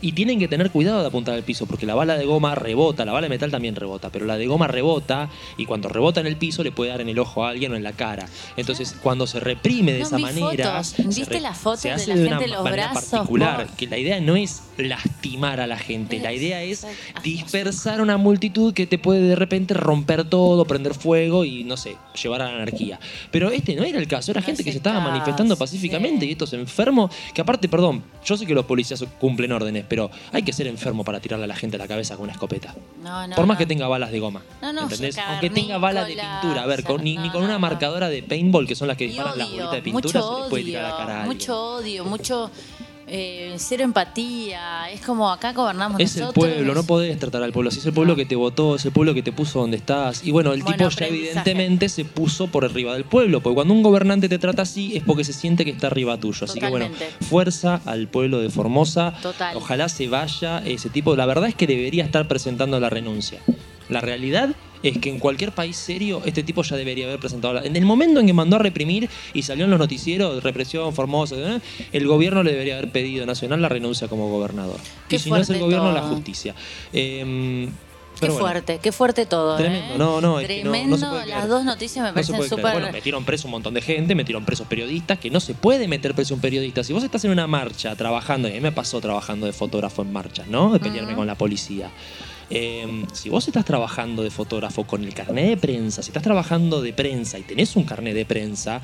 Y 0.00 0.12
tienen 0.12 0.38
que 0.38 0.48
tener 0.48 0.70
cuidado 0.70 1.00
de 1.00 1.06
apuntar 1.06 1.34
al 1.34 1.42
piso, 1.42 1.66
porque 1.66 1.86
la 1.86 1.94
bala 1.94 2.16
de 2.16 2.24
goma 2.24 2.54
rebota, 2.54 3.04
la 3.04 3.12
bala 3.12 3.24
de 3.26 3.30
metal 3.30 3.50
también 3.50 3.74
rebota, 3.74 4.10
pero 4.10 4.26
la 4.26 4.36
de 4.36 4.46
goma 4.46 4.68
rebota 4.68 5.28
y 5.56 5.66
cuando 5.66 5.88
rebota 5.88 6.20
en 6.20 6.26
el 6.26 6.36
piso 6.36 6.62
le 6.62 6.72
puede 6.72 6.90
dar 6.90 7.00
en 7.00 7.08
el 7.08 7.18
ojo 7.18 7.44
a 7.44 7.50
alguien 7.50 7.72
o 7.72 7.76
en 7.76 7.82
la 7.82 7.92
cara. 7.92 8.28
Entonces, 8.56 8.96
cuando 9.02 9.26
se 9.26 9.40
reprime 9.40 9.92
de 9.92 10.00
No, 10.00 10.06
esa 10.06 10.16
vi 10.16 10.22
manera, 10.22 10.82
fotos. 10.84 11.16
¿Viste 11.16 11.40
las 11.40 11.58
fotos 11.58 11.82
de 11.82 11.90
la 11.90 11.96
de 11.96 12.04
gente 12.06 12.26
una 12.26 12.44
en 12.44 12.50
los 12.50 12.64
manera 12.64 12.92
brazos, 12.92 13.10
particular, 13.10 13.66
que 13.76 13.86
la 13.86 13.98
idea 13.98 14.20
no 14.20 14.36
es 14.36 14.62
lastimar 14.76 15.60
a 15.60 15.66
la 15.66 15.78
gente, 15.78 16.20
la 16.20 16.32
idea 16.32 16.62
es 16.62 16.86
dispersar 17.22 18.00
una 18.00 18.16
multitud 18.16 18.72
que 18.72 18.86
te 18.86 18.98
puede 18.98 19.20
de 19.22 19.36
repente 19.36 19.74
romper 19.74 20.28
todo, 20.28 20.64
prender 20.64 20.94
fuego 20.94 21.44
y 21.44 21.64
no 21.64 21.76
sé, 21.76 21.96
llevar 22.20 22.42
a 22.42 22.46
la 22.46 22.56
anarquía. 22.56 23.00
Pero 23.30 23.50
este 23.50 23.74
no 23.74 23.84
era 23.84 23.98
el 23.98 24.06
caso, 24.06 24.30
era 24.30 24.40
No 24.40 24.46
gente 24.46 24.64
que 24.64 24.70
se 24.70 24.78
estaba 24.78 25.00
manifestando 25.00 25.56
pacíficamente 25.56 26.20
sí. 26.20 26.28
y 26.28 26.32
estos 26.32 26.52
enfermos, 26.52 27.10
que 27.34 27.40
aparte, 27.40 27.68
perdón, 27.68 28.04
yo 28.24 28.36
sé 28.36 28.46
que 28.46 28.54
los 28.54 28.64
policías 28.66 29.04
cumplen 29.20 29.52
órdenes, 29.52 29.84
pero 29.88 30.10
hay 30.32 30.42
que 30.42 30.52
ser 30.52 30.66
enfermo 30.66 31.04
para 31.04 31.20
tirarle 31.20 31.44
a 31.44 31.48
la 31.48 31.56
gente 31.56 31.76
a 31.76 31.78
la 31.78 31.88
cabeza 31.88 32.14
con 32.16 32.24
una 32.24 32.32
escopeta. 32.32 32.74
No, 33.02 33.26
no, 33.26 33.36
Por 33.36 33.46
más 33.46 33.56
no. 33.56 33.58
que 33.58 33.66
tenga 33.66 33.88
balas 33.88 34.10
de 34.12 34.20
goma. 34.20 34.42
No, 34.62 34.72
no, 34.72 34.82
¿entendés? 34.82 35.16
Aunque 35.18 35.50
tenga 35.50 35.78
balas 35.78 36.06
de 36.08 36.14
pintura. 36.14 36.62
A 36.62 36.66
ver, 36.66 36.84
con- 36.84 37.02
ni, 37.02 37.16
ni 37.16 37.30
con 37.30 37.42
una 37.42 37.58
marcadora 37.58 38.08
de 38.08 38.22
paintball, 38.22 38.66
que 38.66 38.74
son 38.74 38.88
las 38.88 38.96
que 38.96 39.04
disparan 39.08 39.38
las 39.38 39.48
bolitas 39.48 39.72
de 39.72 39.82
pintura, 39.82 40.20
se 40.22 40.40
les 40.40 40.48
puede 40.50 40.64
tirar 40.64 40.84
a 40.84 40.88
la 40.88 40.96
cara 40.96 41.12
a 41.12 41.16
alguien. 41.22 41.36
mucho 41.36 41.72
odio, 41.76 42.04
mucho 42.04 42.50
eh, 43.10 43.54
cero 43.58 43.84
empatía. 43.84 44.90
Es 44.90 45.00
como 45.00 45.30
acá 45.30 45.52
gobernamos 45.52 46.00
Es 46.00 46.16
el 46.16 46.28
pueblo, 46.32 46.74
no 46.74 46.82
podés 46.84 47.18
tratar 47.18 47.42
al 47.42 47.52
pueblo. 47.52 47.70
Si 47.70 47.78
es 47.80 47.86
el 47.86 47.92
pueblo 47.92 48.12
No. 48.12 48.16
que 48.16 48.26
te 48.26 48.36
votó, 48.36 48.76
es 48.76 48.84
el 48.84 48.92
pueblo 48.92 49.14
que 49.14 49.22
te 49.22 49.32
puso 49.32 49.60
donde 49.60 49.76
estás. 49.76 50.24
Y 50.24 50.30
bueno, 50.30 50.52
el 50.52 50.62
Bueno, 50.62 50.76
tipo 50.76 50.90
ya 50.90 51.06
evidentemente 51.06 51.88
se 51.88 52.04
puso 52.04 52.48
por 52.48 52.64
arriba 52.64 52.94
del 52.94 53.04
pueblo. 53.04 53.40
Porque 53.40 53.54
cuando 53.54 53.74
un 53.74 53.82
gobernante 53.82 54.28
te 54.28 54.38
trata 54.38 54.62
así 54.62 54.96
es 54.96 55.02
porque 55.02 55.24
se 55.24 55.32
siente 55.32 55.64
que 55.64 55.70
está 55.70 55.88
arriba 55.88 56.18
tuyo. 56.18 56.44
Así 56.44 56.60
que 56.60 56.68
bueno, 56.68 56.88
fuerza 57.28 57.80
al 57.84 58.08
pueblo 58.08 58.40
de 58.40 58.50
Formosa. 58.50 59.14
Total. 59.22 59.56
Ojalá 59.56 59.88
se 59.88 60.08
vaya 60.08 60.58
ese 60.64 60.90
tipo. 60.90 61.16
La 61.16 61.26
verdad 61.26 61.48
es 61.48 61.54
que 61.54 61.66
debería 61.66 62.04
estar 62.04 62.28
presentando 62.28 62.78
la 62.80 62.90
renuncia. 62.90 63.40
La 63.88 64.00
realidad 64.00 64.50
es 64.82 64.98
que 64.98 65.08
en 65.10 65.18
cualquier 65.18 65.52
país 65.52 65.76
serio 65.76 66.22
este 66.24 66.42
tipo 66.44 66.62
ya 66.62 66.76
debería 66.76 67.06
haber 67.06 67.18
presentado 67.18 67.54
la... 67.54 67.64
En 67.64 67.74
el 67.74 67.84
momento 67.84 68.20
en 68.20 68.26
que 68.26 68.32
mandó 68.32 68.56
a 68.56 68.58
reprimir 68.60 69.08
y 69.34 69.42
salió 69.42 69.64
en 69.64 69.70
los 69.70 69.78
noticieros, 69.80 70.42
represión, 70.42 70.94
Formosa, 70.94 71.34
¿eh? 71.36 71.60
el 71.92 72.06
gobierno 72.06 72.42
le 72.42 72.52
debería 72.52 72.78
haber 72.78 72.92
pedido 72.92 73.26
nacional 73.26 73.60
la 73.60 73.68
renuncia 73.68 74.06
como 74.08 74.28
gobernador. 74.30 74.78
Qué 75.08 75.16
y 75.16 75.18
si 75.18 75.30
no 75.30 75.36
es 75.36 75.50
el 75.50 75.58
gobierno, 75.58 75.90
la 75.92 76.02
justicia. 76.02 76.54
Eh, 76.92 77.68
Qué 78.20 78.26
bueno, 78.26 78.40
fuerte, 78.40 78.80
qué 78.82 78.90
fuerte 78.90 79.26
todo. 79.26 79.56
Tremendo, 79.56 79.94
¿eh? 79.94 79.96
no, 79.98 80.20
no, 80.20 80.40
es 80.40 80.48
que 80.48 80.64
no- 80.64 80.70
no 80.72 80.74
se 80.74 80.80
Tremendo, 80.82 81.08
puede 81.10 81.22
creer. 81.22 81.38
las 81.38 81.48
dos 81.48 81.64
noticias 81.64 82.02
me 82.02 82.08
no 82.08 82.14
parecen 82.14 82.42
súper. 82.48 82.72
Bueno, 82.72 82.90
metieron 82.92 83.24
preso 83.24 83.46
un 83.46 83.52
montón 83.52 83.74
de 83.74 83.80
gente, 83.80 84.16
metieron 84.16 84.44
presos 84.44 84.66
periodistas, 84.66 85.20
que 85.20 85.30
no 85.30 85.38
se 85.38 85.54
puede 85.54 85.86
meter 85.86 86.14
preso 86.14 86.34
un 86.34 86.40
periodista. 86.40 86.82
Si 86.82 86.92
vos 86.92 87.04
estás 87.04 87.24
en 87.26 87.30
una 87.30 87.46
marcha 87.46 87.94
trabajando, 87.94 88.48
y 88.48 88.50
a 88.50 88.54
mí 88.54 88.60
me 88.60 88.72
pasó 88.72 89.00
trabajando 89.00 89.46
de 89.46 89.52
fotógrafo 89.52 90.02
en 90.02 90.12
marchas, 90.12 90.48
¿no? 90.48 90.72
De 90.72 90.80
pelearme 90.80 91.14
con 91.14 91.28
la 91.28 91.36
policía. 91.36 91.90
Eh, 92.50 93.04
si 93.12 93.28
vos 93.28 93.46
estás 93.46 93.64
trabajando 93.64 94.22
de 94.22 94.30
fotógrafo 94.30 94.84
con 94.84 95.04
el 95.04 95.12
carnet 95.14 95.48
de 95.48 95.56
prensa, 95.56 96.02
si 96.02 96.10
estás 96.10 96.22
trabajando 96.22 96.80
de 96.80 96.92
prensa 96.92 97.38
y 97.38 97.42
tenés 97.42 97.76
un 97.76 97.84
carnet 97.84 98.14
de 98.14 98.24
prensa, 98.24 98.80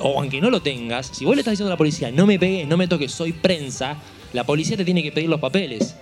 o 0.00 0.20
aunque 0.20 0.40
no 0.40 0.50
lo 0.50 0.62
tengas, 0.62 1.06
si 1.12 1.24
vos 1.24 1.34
le 1.34 1.40
estás 1.40 1.52
diciendo 1.52 1.70
a 1.70 1.74
la 1.74 1.78
policía, 1.78 2.10
no 2.12 2.26
me 2.26 2.38
pegues, 2.38 2.68
no 2.68 2.76
me 2.76 2.86
toques, 2.86 3.12
soy 3.12 3.32
prensa, 3.32 3.96
la 4.32 4.44
policía 4.44 4.76
te 4.76 4.84
tiene 4.84 5.02
que 5.02 5.12
pedir 5.12 5.28
los 5.28 5.40
papeles. 5.40 5.96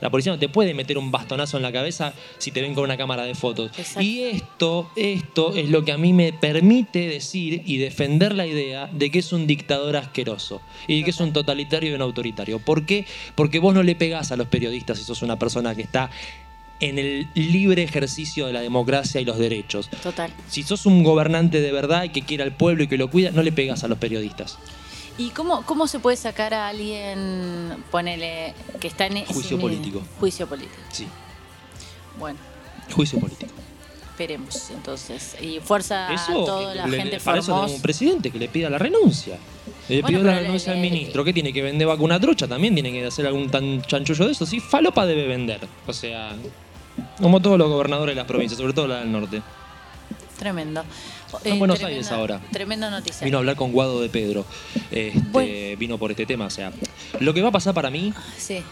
La 0.00 0.10
policía 0.10 0.32
no 0.32 0.38
te 0.38 0.50
puede 0.50 0.74
meter 0.74 0.98
un 0.98 1.10
bastonazo 1.10 1.56
en 1.56 1.62
la 1.62 1.72
cabeza 1.72 2.12
si 2.36 2.50
te 2.50 2.60
ven 2.60 2.74
con 2.74 2.84
una 2.84 2.98
cámara 2.98 3.22
de 3.22 3.34
fotos. 3.34 3.70
Exacto. 3.78 4.02
Y 4.02 4.24
esto, 4.24 4.90
esto 4.96 5.54
es 5.54 5.70
lo 5.70 5.82
que 5.82 5.92
a 5.92 5.96
mí 5.96 6.12
me 6.12 6.34
permite 6.34 7.08
decir 7.08 7.62
y 7.64 7.78
defender 7.78 8.34
la 8.34 8.46
idea 8.46 8.86
de 8.92 9.10
que 9.10 9.20
es 9.20 9.32
un 9.32 9.46
dictador 9.46 9.96
asqueroso 9.96 10.60
y 10.88 10.98
de 10.98 11.04
que 11.04 11.10
es 11.10 11.20
un 11.20 11.32
totalitario 11.32 11.90
y 11.90 11.94
un 11.94 12.02
autoritario. 12.02 12.58
¿Por 12.58 12.84
qué? 12.84 13.06
Porque 13.34 13.60
vos 13.60 13.72
no 13.72 13.82
le 13.82 13.94
pegás 13.94 14.30
a 14.30 14.36
los 14.36 14.48
periodistas 14.48 14.98
si 14.98 15.04
sos 15.04 15.22
una 15.22 15.38
persona 15.38 15.74
que 15.74 15.80
está 15.80 16.10
en 16.80 16.98
el 16.98 17.28
libre 17.34 17.82
ejercicio 17.82 18.46
de 18.46 18.52
la 18.52 18.60
democracia 18.60 19.20
y 19.20 19.24
los 19.24 19.38
derechos. 19.38 19.88
Total. 20.02 20.32
Si 20.48 20.62
sos 20.62 20.86
un 20.86 21.02
gobernante 21.02 21.60
de 21.60 21.72
verdad 21.72 22.04
y 22.04 22.08
que 22.10 22.22
quiere 22.22 22.42
al 22.42 22.52
pueblo 22.56 22.84
y 22.84 22.88
que 22.88 22.98
lo 22.98 23.08
cuida, 23.10 23.30
no 23.30 23.42
le 23.42 23.52
pegas 23.52 23.84
a 23.84 23.88
los 23.88 23.98
periodistas. 23.98 24.58
¿Y 25.16 25.30
cómo, 25.30 25.62
cómo 25.64 25.86
se 25.86 26.00
puede 26.00 26.16
sacar 26.16 26.52
a 26.54 26.68
alguien, 26.68 27.76
ponele, 27.92 28.52
que 28.80 28.88
está 28.88 29.06
en... 29.06 29.24
Juicio 29.26 29.58
político. 29.60 30.02
Juicio 30.18 30.46
político. 30.48 30.74
Sí, 30.90 31.06
Bueno, 32.18 32.38
juicio 32.92 33.20
político. 33.20 33.52
esperemos 34.10 34.70
entonces. 34.70 35.36
Y 35.40 35.60
fuerza 35.60 36.08
a 36.12 36.26
toda 36.26 36.74
la 36.74 36.86
le- 36.88 36.96
gente 36.98 37.20
para 37.20 37.38
eso 37.38 37.52
tenemos 37.52 37.72
un 37.76 37.82
presidente 37.82 38.30
que 38.32 38.38
le 38.40 38.48
pida 38.48 38.68
la 38.68 38.78
renuncia. 38.78 39.38
Le 39.88 40.02
Bueno, 40.02 40.18
pero 40.18 40.30
la 40.30 40.36
le- 40.36 40.42
renuncia 40.46 40.72
al 40.72 40.82
le- 40.82 40.90
ministro. 40.90 41.22
¿Qué 41.24 41.32
tiene 41.32 41.52
que 41.52 41.62
vender 41.62 41.86
vacuna 41.86 42.18
trucha? 42.18 42.48
También 42.48 42.74
tiene 42.74 42.90
que 42.90 43.06
hacer 43.06 43.24
algún 43.26 43.48
tan 43.50 43.82
chanchullo 43.82 44.26
de 44.26 44.32
eso. 44.32 44.44
Sí, 44.46 44.58
falopa 44.58 45.06
debe 45.06 45.28
vender. 45.28 45.60
O 45.86 45.92
sea, 45.92 46.34
como 47.20 47.40
todos 47.40 47.58
los 47.58 47.68
gobernadores 47.68 48.14
de 48.14 48.20
las 48.20 48.26
provincias, 48.26 48.58
sobre 48.58 48.72
todo 48.72 48.88
la 48.88 49.00
del 49.00 49.12
norte. 49.12 49.42
Tremendo. 50.38 50.84
Está 51.26 51.48
en 51.48 51.58
Buenos 51.58 51.82
Aires 51.82 52.10
ahora. 52.12 52.40
Tremendo 52.52 52.90
noticia. 52.90 53.24
Vino 53.24 53.38
a 53.38 53.40
hablar 53.40 53.56
con 53.56 53.72
Guado 53.72 54.00
de 54.00 54.08
Pedro. 54.08 54.44
Este, 54.90 55.20
Bueno. 55.30 55.78
Vino 55.78 55.98
por 55.98 56.10
este 56.10 56.26
tema. 56.26 56.46
O 56.46 56.50
sea, 56.50 56.72
lo 57.20 57.34
que 57.34 57.42
va 57.42 57.48
a 57.48 57.52
pasar 57.52 57.74
para 57.74 57.90
mí 57.90 58.12
Sí. 58.36 58.62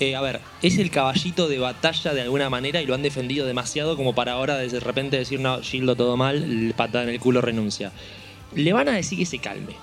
Eh, 0.00 0.14
a 0.14 0.20
ver, 0.20 0.40
es 0.62 0.78
el 0.78 0.90
caballito 0.90 1.48
de 1.48 1.58
batalla 1.58 2.14
de 2.14 2.22
alguna 2.22 2.48
manera 2.48 2.80
y 2.80 2.86
lo 2.86 2.94
han 2.94 3.02
defendido 3.02 3.46
demasiado 3.46 3.96
como 3.96 4.14
para 4.14 4.32
ahora 4.32 4.56
de 4.56 4.78
repente 4.78 5.18
decir, 5.18 5.40
no, 5.40 5.60
Gildo 5.60 5.96
todo 5.96 6.16
mal, 6.16 6.72
patada 6.76 7.02
en 7.02 7.10
el 7.10 7.18
culo 7.18 7.40
renuncia. 7.40 7.90
Le 8.54 8.72
van 8.72 8.88
a 8.88 8.92
decir 8.92 9.18
que 9.18 9.26
se 9.26 9.38
calme. 9.38 9.74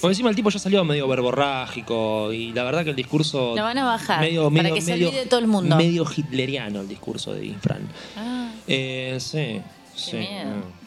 Por 0.00 0.10
encima 0.10 0.30
el 0.30 0.36
tipo 0.36 0.48
ya 0.50 0.58
salió 0.58 0.84
medio 0.84 1.06
verborrágico 1.08 2.32
y 2.32 2.52
la 2.52 2.64
verdad 2.64 2.84
que 2.84 2.90
el 2.90 2.96
discurso... 2.96 3.54
Lo 3.56 3.62
van 3.62 3.76
a 3.78 3.84
bajar 3.84 4.20
medio, 4.20 4.44
para 4.50 4.62
medio- 4.62 4.74
que 4.74 4.80
se 4.80 4.92
medio- 4.92 5.08
olvide 5.08 5.26
todo 5.26 5.40
el 5.40 5.46
mundo. 5.46 5.76
Medio 5.76 6.04
hitleriano 6.16 6.80
el 6.80 6.88
discurso 6.88 7.34
de 7.34 7.44
Infran. 7.46 7.82
Ah, 8.16 8.50
Eh, 8.66 9.16
sí, 9.20 9.60
sí. 9.94 10.16
miedo. 10.16 10.80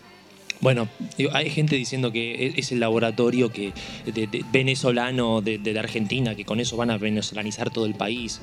Bueno, 0.61 0.87
hay 1.33 1.49
gente 1.49 1.75
diciendo 1.75 2.11
que 2.13 2.47
e- 2.47 2.53
es 2.55 2.71
el 2.71 2.79
laboratorio 2.79 3.51
que 3.51 3.73
de- 4.05 4.27
de- 4.27 4.45
venezolano 4.51 5.41
de, 5.41 5.57
de 5.57 5.73
la 5.73 5.81
Argentina, 5.81 6.35
que 6.35 6.45
con 6.45 6.59
eso 6.61 6.77
van 6.77 6.89
a 6.89 6.97
venezolanizar 6.97 7.69
todo 7.69 7.85
el 7.85 7.95
país. 7.95 8.39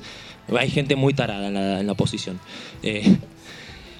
Hay 0.55 0.69
gente 0.69 0.95
muy 0.95 1.13
tarada 1.15 1.47
en 1.47 1.53
la, 1.55 1.79
en 1.79 1.87
la 1.87 1.93
oposición. 1.93 2.39
Eh, 2.83 3.17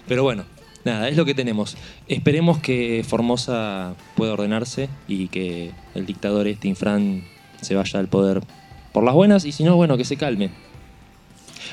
pero 0.08 0.22
bueno, 0.24 0.46
nada, 0.86 1.10
es 1.10 1.18
lo 1.18 1.26
que 1.26 1.34
tenemos. 1.34 1.78
Esperemos 2.08 2.60
que 2.60 3.06
Formosa 3.08 3.96
pueda 4.16 4.34
ordenarse 4.34 4.90
y 5.08 5.28
que 5.28 5.72
el 5.96 6.06
dictador 6.06 6.48
este 6.48 6.68
Infran 6.68 7.24
se 7.62 7.76
vaya 7.76 8.00
al 8.00 8.08
poder 8.08 8.42
por 8.92 9.04
las 9.04 9.14
buenas 9.14 9.46
y 9.46 9.52
si 9.52 9.64
no, 9.64 9.76
bueno, 9.76 9.98
que 9.98 10.06
se 10.06 10.18
calme. 10.18 10.50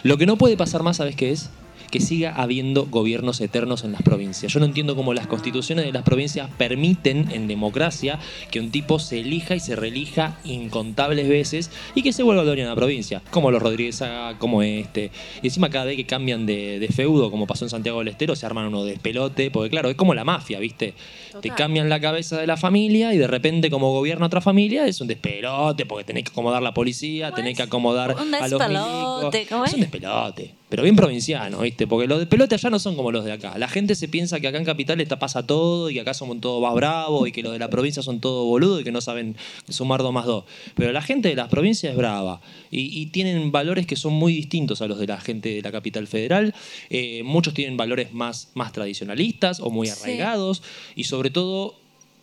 Lo 0.02 0.16
que 0.16 0.26
no 0.26 0.36
puede 0.36 0.56
pasar 0.56 0.82
más, 0.82 0.98
¿sabes 0.98 1.16
qué 1.16 1.32
es? 1.32 1.50
Que 1.90 2.00
siga 2.00 2.34
habiendo 2.34 2.86
gobiernos 2.86 3.40
eternos 3.40 3.84
en 3.84 3.92
las 3.92 4.02
provincias. 4.02 4.52
Yo 4.52 4.60
no 4.60 4.66
entiendo 4.66 4.94
cómo 4.96 5.14
las 5.14 5.26
constituciones 5.26 5.84
de 5.84 5.92
las 5.92 6.02
provincias 6.02 6.50
permiten 6.58 7.30
en 7.32 7.48
democracia 7.48 8.18
que 8.50 8.60
un 8.60 8.70
tipo 8.70 8.98
se 8.98 9.20
elija 9.20 9.54
y 9.54 9.60
se 9.60 9.74
reelija 9.76 10.38
incontables 10.44 11.28
veces 11.28 11.70
y 11.94 12.02
que 12.02 12.12
se 12.12 12.22
vuelva 12.22 12.44
dueño 12.44 12.64
de 12.64 12.68
la 12.68 12.76
provincia. 12.76 13.22
Como 13.30 13.50
los 13.50 13.62
Rodríguez 13.62 13.96
Saga, 13.96 14.38
como 14.38 14.62
este. 14.62 15.10
Y 15.42 15.46
encima 15.48 15.70
cada 15.70 15.86
vez 15.86 15.96
que 15.96 16.06
cambian 16.06 16.46
de, 16.46 16.78
de 16.78 16.88
feudo, 16.88 17.30
como 17.30 17.46
pasó 17.46 17.64
en 17.64 17.70
Santiago 17.70 17.98
del 18.00 18.08
Estero, 18.08 18.36
se 18.36 18.46
arman 18.46 18.66
uno 18.66 18.84
de 18.84 18.98
pelote, 18.98 19.50
porque 19.50 19.70
claro, 19.70 19.88
es 19.88 19.96
como 19.96 20.14
la 20.14 20.24
mafia, 20.24 20.58
¿viste? 20.58 20.94
Te 21.40 21.50
cambian 21.50 21.88
la 21.88 22.00
cabeza 22.00 22.38
de 22.40 22.46
la 22.46 22.56
familia 22.56 23.14
y 23.14 23.18
de 23.18 23.26
repente 23.26 23.70
como 23.70 23.92
gobierna 23.92 24.26
otra 24.26 24.40
familia 24.40 24.86
es 24.86 25.00
un 25.00 25.08
despelote 25.08 25.86
porque 25.86 26.04
tenés 26.04 26.24
que 26.24 26.30
acomodar 26.30 26.62
la 26.62 26.74
policía, 26.74 27.26
¿Cómo 27.26 27.36
tenés 27.36 27.56
que 27.56 27.62
acomodar 27.62 28.16
Un 28.20 28.34
a 28.34 28.48
los 28.48 28.60
milicos. 28.68 29.48
¿cómo 29.48 29.64
Es 29.64 29.70
es? 29.70 29.74
un 29.74 29.80
despelote, 29.80 30.54
pero 30.68 30.82
bien 30.82 30.96
provinciano, 30.96 31.60
¿viste? 31.60 31.86
Porque 31.86 32.06
los 32.06 32.18
despelotes 32.18 32.62
allá 32.62 32.70
no 32.70 32.78
son 32.78 32.94
como 32.94 33.10
los 33.10 33.24
de 33.24 33.32
acá. 33.32 33.56
La 33.56 33.68
gente 33.68 33.94
se 33.94 34.06
piensa 34.06 34.38
que 34.38 34.48
acá 34.48 34.58
en 34.58 34.66
Capital 34.66 35.00
está 35.00 35.18
pasa 35.18 35.46
todo 35.46 35.88
y 35.88 35.94
que 35.94 36.00
acá 36.00 36.12
somos 36.12 36.40
todos 36.40 36.60
más 36.62 36.74
bravos 36.74 37.26
y 37.26 37.32
que 37.32 37.42
los 37.42 37.52
de 37.52 37.58
la 37.58 37.70
provincia 37.70 38.02
son 38.02 38.20
todos 38.20 38.44
boludos 38.44 38.82
y 38.82 38.84
que 38.84 38.92
no 38.92 39.00
saben 39.00 39.34
sumar 39.68 40.02
dos 40.02 40.12
más 40.12 40.26
dos. 40.26 40.44
Pero 40.74 40.92
la 40.92 41.00
gente 41.00 41.28
de 41.30 41.36
las 41.36 41.48
provincias 41.48 41.92
es 41.92 41.96
brava 41.96 42.42
y, 42.70 43.00
y 43.00 43.06
tienen 43.06 43.50
valores 43.50 43.86
que 43.86 43.96
son 43.96 44.12
muy 44.12 44.34
distintos 44.34 44.82
a 44.82 44.86
los 44.88 44.98
de 44.98 45.06
la 45.06 45.18
gente 45.20 45.48
de 45.54 45.62
la 45.62 45.72
capital 45.72 46.06
federal. 46.06 46.54
Eh, 46.90 47.22
muchos 47.24 47.54
tienen 47.54 47.76
valores 47.78 48.12
más, 48.12 48.50
más 48.54 48.72
tradicionalistas 48.72 49.60
o 49.60 49.70
muy 49.70 49.86
Sí. 49.86 49.94
arraigados 50.02 50.62
y 50.94 51.04
sobre 51.04 51.30
todo 51.30 51.76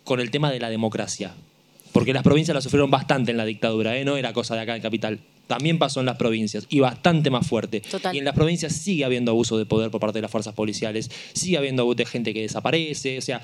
con 0.04 0.20
el 0.20 0.30
tema 0.30 0.52
de 0.52 0.60
la 0.60 0.70
democracia. 0.70 1.34
Porque 1.92 2.12
las 2.12 2.22
provincias 2.22 2.54
la 2.54 2.60
sufrieron 2.60 2.90
bastante 2.90 3.30
en 3.32 3.38
la 3.38 3.44
dictadura, 3.44 3.96
¿eh? 3.96 4.04
no 4.04 4.16
era 4.16 4.32
cosa 4.32 4.54
de 4.54 4.60
acá 4.60 4.76
en 4.76 4.82
capital. 4.82 5.18
También 5.46 5.78
pasó 5.78 6.00
en 6.00 6.06
las 6.06 6.16
provincias 6.16 6.66
y 6.68 6.80
bastante 6.80 7.30
más 7.30 7.46
fuerte. 7.46 7.80
Total. 7.80 8.14
Y 8.14 8.18
en 8.18 8.24
las 8.24 8.34
provincias 8.34 8.72
sigue 8.72 9.04
habiendo 9.04 9.30
abuso 9.30 9.58
de 9.58 9.66
poder 9.66 9.90
por 9.90 10.00
parte 10.00 10.18
de 10.18 10.22
las 10.22 10.30
fuerzas 10.30 10.54
policiales, 10.54 11.10
sigue 11.32 11.58
habiendo 11.58 11.82
abuso 11.82 11.96
de 11.96 12.06
gente 12.06 12.34
que 12.34 12.42
desaparece, 12.42 13.18
o 13.18 13.22
sea, 13.22 13.40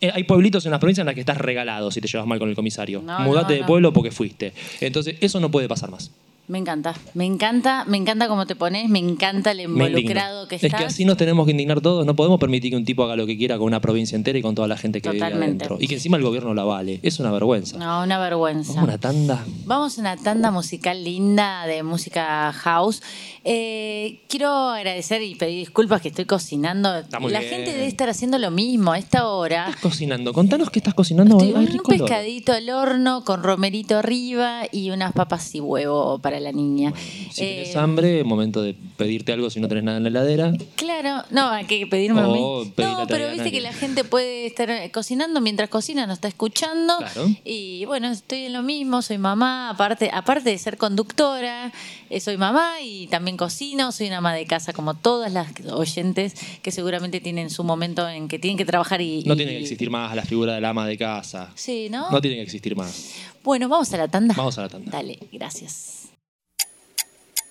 eh, 0.00 0.10
hay 0.12 0.24
pueblitos 0.24 0.64
en 0.66 0.72
las 0.72 0.80
provincias 0.80 1.02
en 1.02 1.06
las 1.06 1.14
que 1.14 1.20
estás 1.20 1.38
regalado 1.38 1.90
si 1.90 2.00
te 2.00 2.08
llevas 2.08 2.26
mal 2.26 2.38
con 2.38 2.48
el 2.48 2.54
comisario. 2.54 3.02
No, 3.02 3.20
Mudate 3.20 3.54
no, 3.54 3.60
de 3.60 3.66
pueblo 3.66 3.92
porque 3.92 4.10
fuiste. 4.10 4.52
Entonces, 4.80 5.16
eso 5.20 5.40
no 5.40 5.50
puede 5.50 5.68
pasar 5.68 5.90
más. 5.90 6.10
Me 6.48 6.58
encanta, 6.58 6.94
me 7.14 7.24
encanta, 7.24 7.84
me 7.86 7.96
encanta 7.96 8.28
cómo 8.28 8.46
te 8.46 8.54
pones, 8.54 8.88
me 8.88 8.98
encanta 9.00 9.50
el 9.50 9.60
involucrado 9.60 10.46
que 10.48 10.56
Es 10.56 10.64
estás. 10.64 10.80
que 10.80 10.86
así 10.86 11.04
nos 11.04 11.16
tenemos 11.16 11.44
que 11.46 11.50
indignar 11.52 11.80
todos. 11.80 12.06
No 12.06 12.14
podemos 12.14 12.38
permitir 12.38 12.70
que 12.70 12.76
un 12.76 12.84
tipo 12.84 13.02
haga 13.04 13.16
lo 13.16 13.26
que 13.26 13.36
quiera 13.36 13.56
con 13.58 13.66
una 13.66 13.80
provincia 13.80 14.14
entera 14.16 14.38
y 14.38 14.42
con 14.42 14.54
toda 14.54 14.68
la 14.68 14.76
gente 14.76 15.00
que 15.00 15.10
vive 15.10 15.20
Totalmente. 15.24 15.64
adentro. 15.64 15.78
Y 15.80 15.88
que 15.88 15.94
encima 15.94 16.16
el 16.16 16.22
gobierno 16.22 16.54
la 16.54 16.64
vale. 16.64 17.00
Es 17.02 17.18
una 17.18 17.30
vergüenza. 17.32 17.78
No, 17.78 18.02
una 18.04 18.18
vergüenza. 18.18 18.74
Vamos 18.74 18.82
a 18.82 18.84
una 18.92 18.98
tanda. 18.98 19.44
Vamos 19.64 19.98
a 19.98 20.00
una 20.00 20.16
tanda 20.16 20.50
musical 20.50 21.02
linda 21.02 21.66
de 21.66 21.82
música 21.82 22.52
house. 22.52 23.02
Eh, 23.48 24.20
quiero 24.28 24.48
agradecer 24.70 25.22
y 25.22 25.34
pedir 25.34 25.58
disculpas 25.60 26.00
que 26.00 26.08
estoy 26.08 26.24
cocinando. 26.24 26.96
Está 26.98 27.20
muy 27.20 27.32
La 27.32 27.40
bien. 27.40 27.50
gente 27.52 27.72
debe 27.72 27.86
estar 27.86 28.08
haciendo 28.08 28.38
lo 28.38 28.50
mismo 28.50 28.92
a 28.92 28.98
esta 28.98 29.28
hora. 29.28 29.66
estás 29.68 29.80
cocinando? 29.82 30.32
Contanos 30.32 30.70
qué 30.70 30.78
estás 30.80 30.94
cocinando. 30.94 31.38
Estoy 31.38 31.54
Ay, 31.56 31.76
un 31.76 31.82
pescadito 31.84 32.52
al 32.52 32.68
horno 32.70 33.24
con 33.24 33.42
romerito 33.42 33.98
arriba 33.98 34.62
y 34.72 34.90
unas 34.90 35.12
papas 35.12 35.54
y 35.54 35.60
huevo 35.60 36.18
para 36.18 36.35
la 36.40 36.52
niña. 36.52 36.92
Si 37.30 37.42
Eh, 37.44 37.60
tenés 37.62 37.76
hambre, 37.76 38.24
momento 38.24 38.62
de 38.62 38.74
pedirte 38.96 39.32
algo 39.32 39.50
si 39.50 39.60
no 39.60 39.68
tenés 39.68 39.84
nada 39.84 39.96
en 39.98 40.02
la 40.04 40.08
heladera. 40.08 40.52
Claro, 40.76 41.24
no, 41.30 41.48
hay 41.48 41.64
que 41.66 41.86
pedirme 41.86 42.20
a 42.20 42.26
mí. 42.26 42.40
No, 42.40 43.06
pero 43.08 43.30
viste 43.30 43.50
que 43.50 43.60
la 43.60 43.72
gente 43.72 44.04
puede 44.04 44.46
estar 44.46 44.70
eh, 44.70 44.90
cocinando 44.92 45.40
mientras 45.40 45.68
cocina, 45.68 46.06
nos 46.06 46.14
está 46.18 46.28
escuchando. 46.28 46.96
Claro. 46.98 47.26
Y 47.44 47.84
bueno, 47.86 48.10
estoy 48.10 48.44
en 48.46 48.52
lo 48.52 48.62
mismo, 48.62 49.02
soy 49.02 49.18
mamá, 49.18 49.70
aparte, 49.70 50.10
aparte 50.12 50.50
de 50.50 50.58
ser 50.58 50.76
conductora, 50.76 51.72
eh, 52.10 52.20
soy 52.20 52.36
mamá 52.36 52.80
y 52.82 53.06
también 53.08 53.36
cocino, 53.36 53.92
soy 53.92 54.06
una 54.08 54.18
ama 54.18 54.34
de 54.34 54.46
casa 54.46 54.72
como 54.72 54.94
todas 54.94 55.32
las 55.32 55.48
oyentes 55.72 56.34
que 56.62 56.70
seguramente 56.70 57.20
tienen 57.20 57.50
su 57.50 57.64
momento 57.64 58.08
en 58.08 58.28
que 58.28 58.38
tienen 58.38 58.56
que 58.58 58.64
trabajar 58.64 59.00
y... 59.00 59.22
No 59.24 59.34
y- 59.34 59.36
tiene 59.36 59.52
que 59.52 59.60
existir 59.60 59.90
más 59.90 60.14
la 60.16 60.22
figura 60.22 60.54
del 60.54 60.64
ama 60.64 60.86
de 60.86 60.96
casa. 60.96 61.50
Sí, 61.54 61.88
¿no? 61.90 62.10
No 62.10 62.20
tiene 62.20 62.36
que 62.36 62.42
existir 62.42 62.74
más. 62.76 63.14
Bueno, 63.44 63.68
vamos 63.68 63.92
a 63.92 63.96
la 63.96 64.08
tanda. 64.08 64.34
Vamos 64.36 64.56
a 64.58 64.62
la 64.62 64.68
tanda. 64.68 64.90
Dale, 64.90 65.18
gracias. 65.32 66.05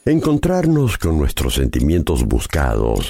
Encontrarnos 0.08 1.00
con 1.00 1.18
nuestros 1.18 1.56
sentimientos 1.56 2.26
buscados 2.26 3.10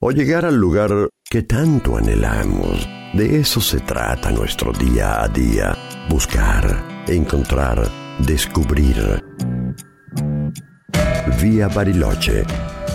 o 0.00 0.10
llegar 0.10 0.44
al 0.44 0.56
lugar 0.56 0.90
que 1.30 1.44
tanto 1.44 1.96
anhelamos. 1.96 2.88
De 3.14 3.38
eso 3.38 3.60
se 3.60 3.78
trata 3.78 4.32
nuestro 4.32 4.72
día 4.72 5.22
a 5.22 5.28
día. 5.28 5.78
Buscar, 6.10 7.04
encontrar, 7.06 7.88
descubrir. 8.26 9.22
Vía 11.40 11.68
Bariloche. 11.68 12.42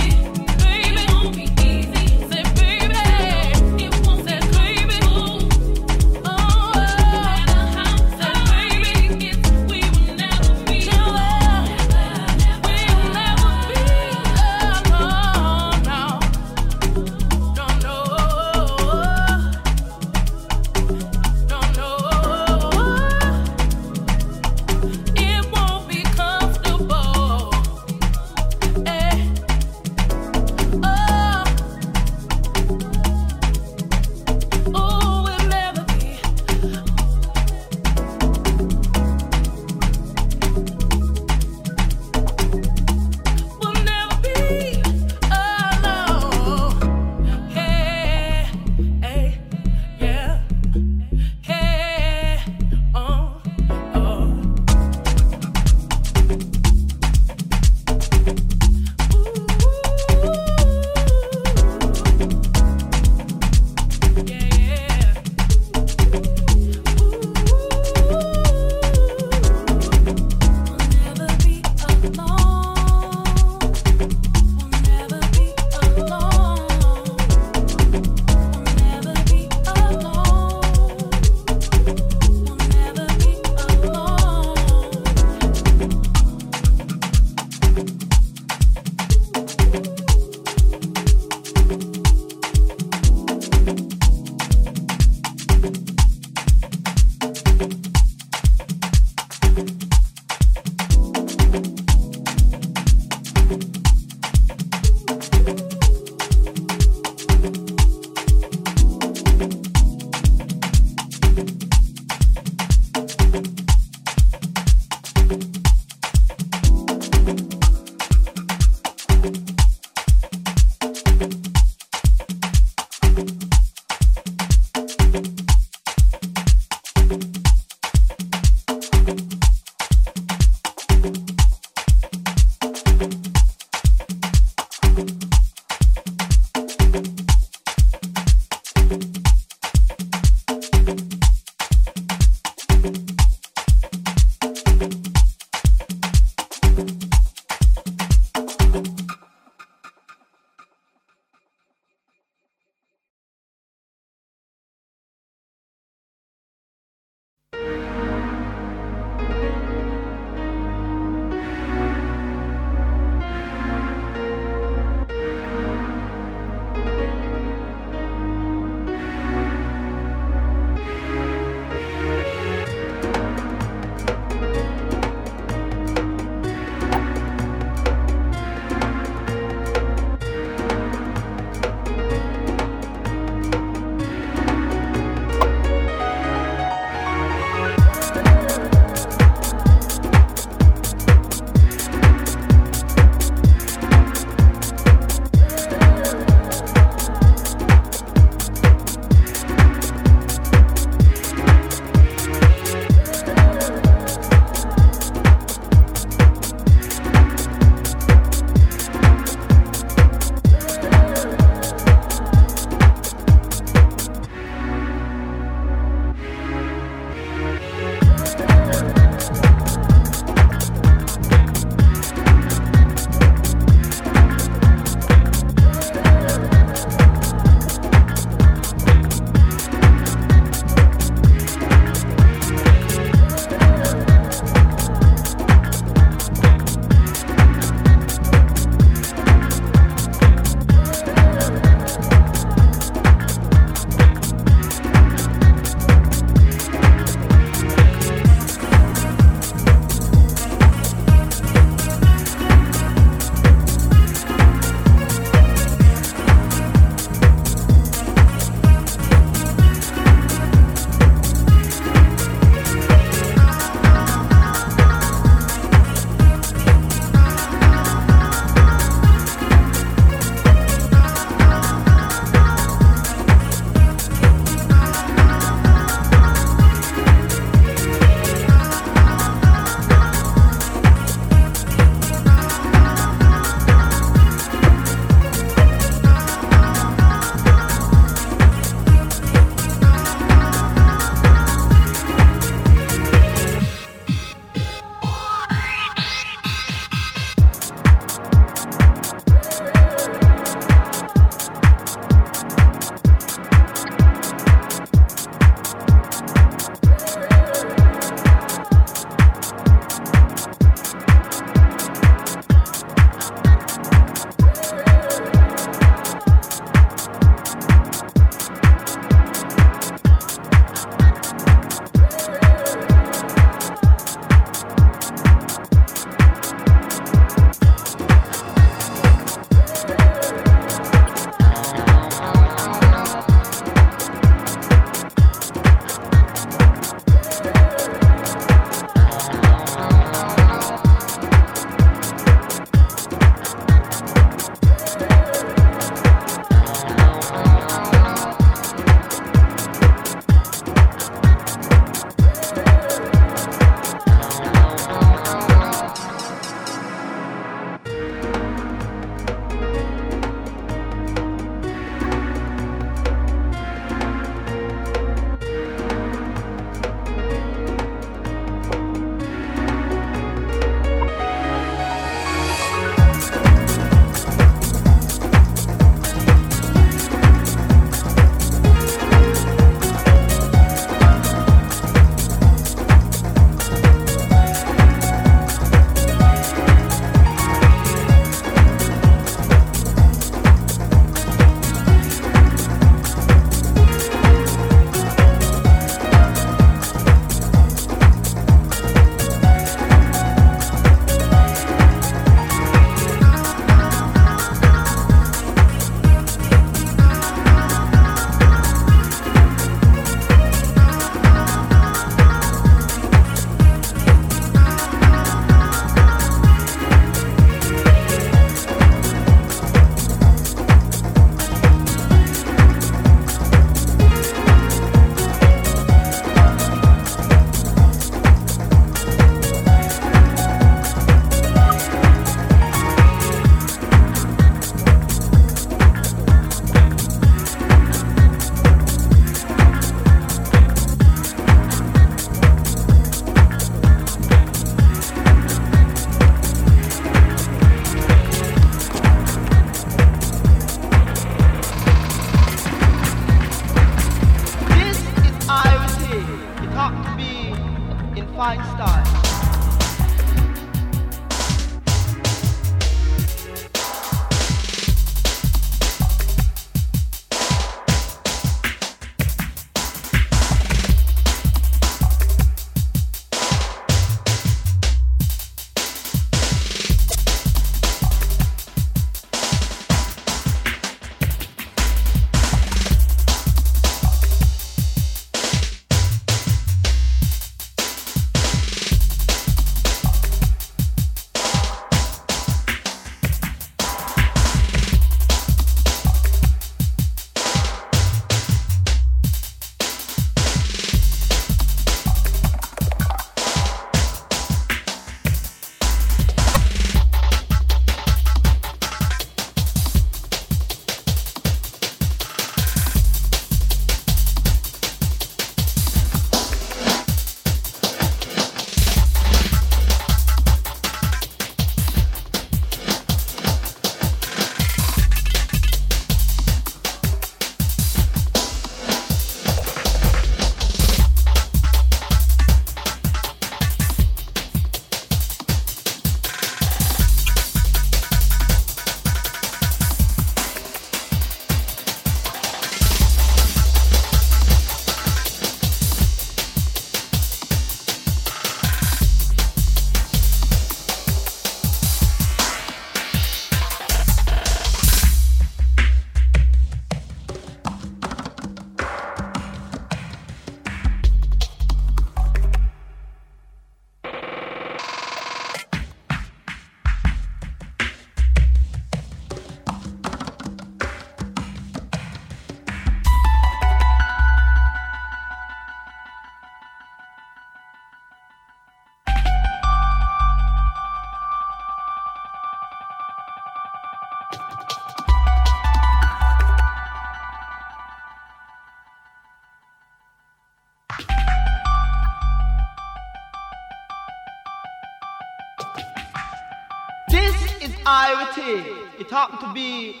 It 599.04 599.10
happened 599.10 599.40
to 599.40 599.52
be 599.52 600.00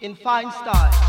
in 0.00 0.14
fine 0.14 0.52
style. 0.52 1.03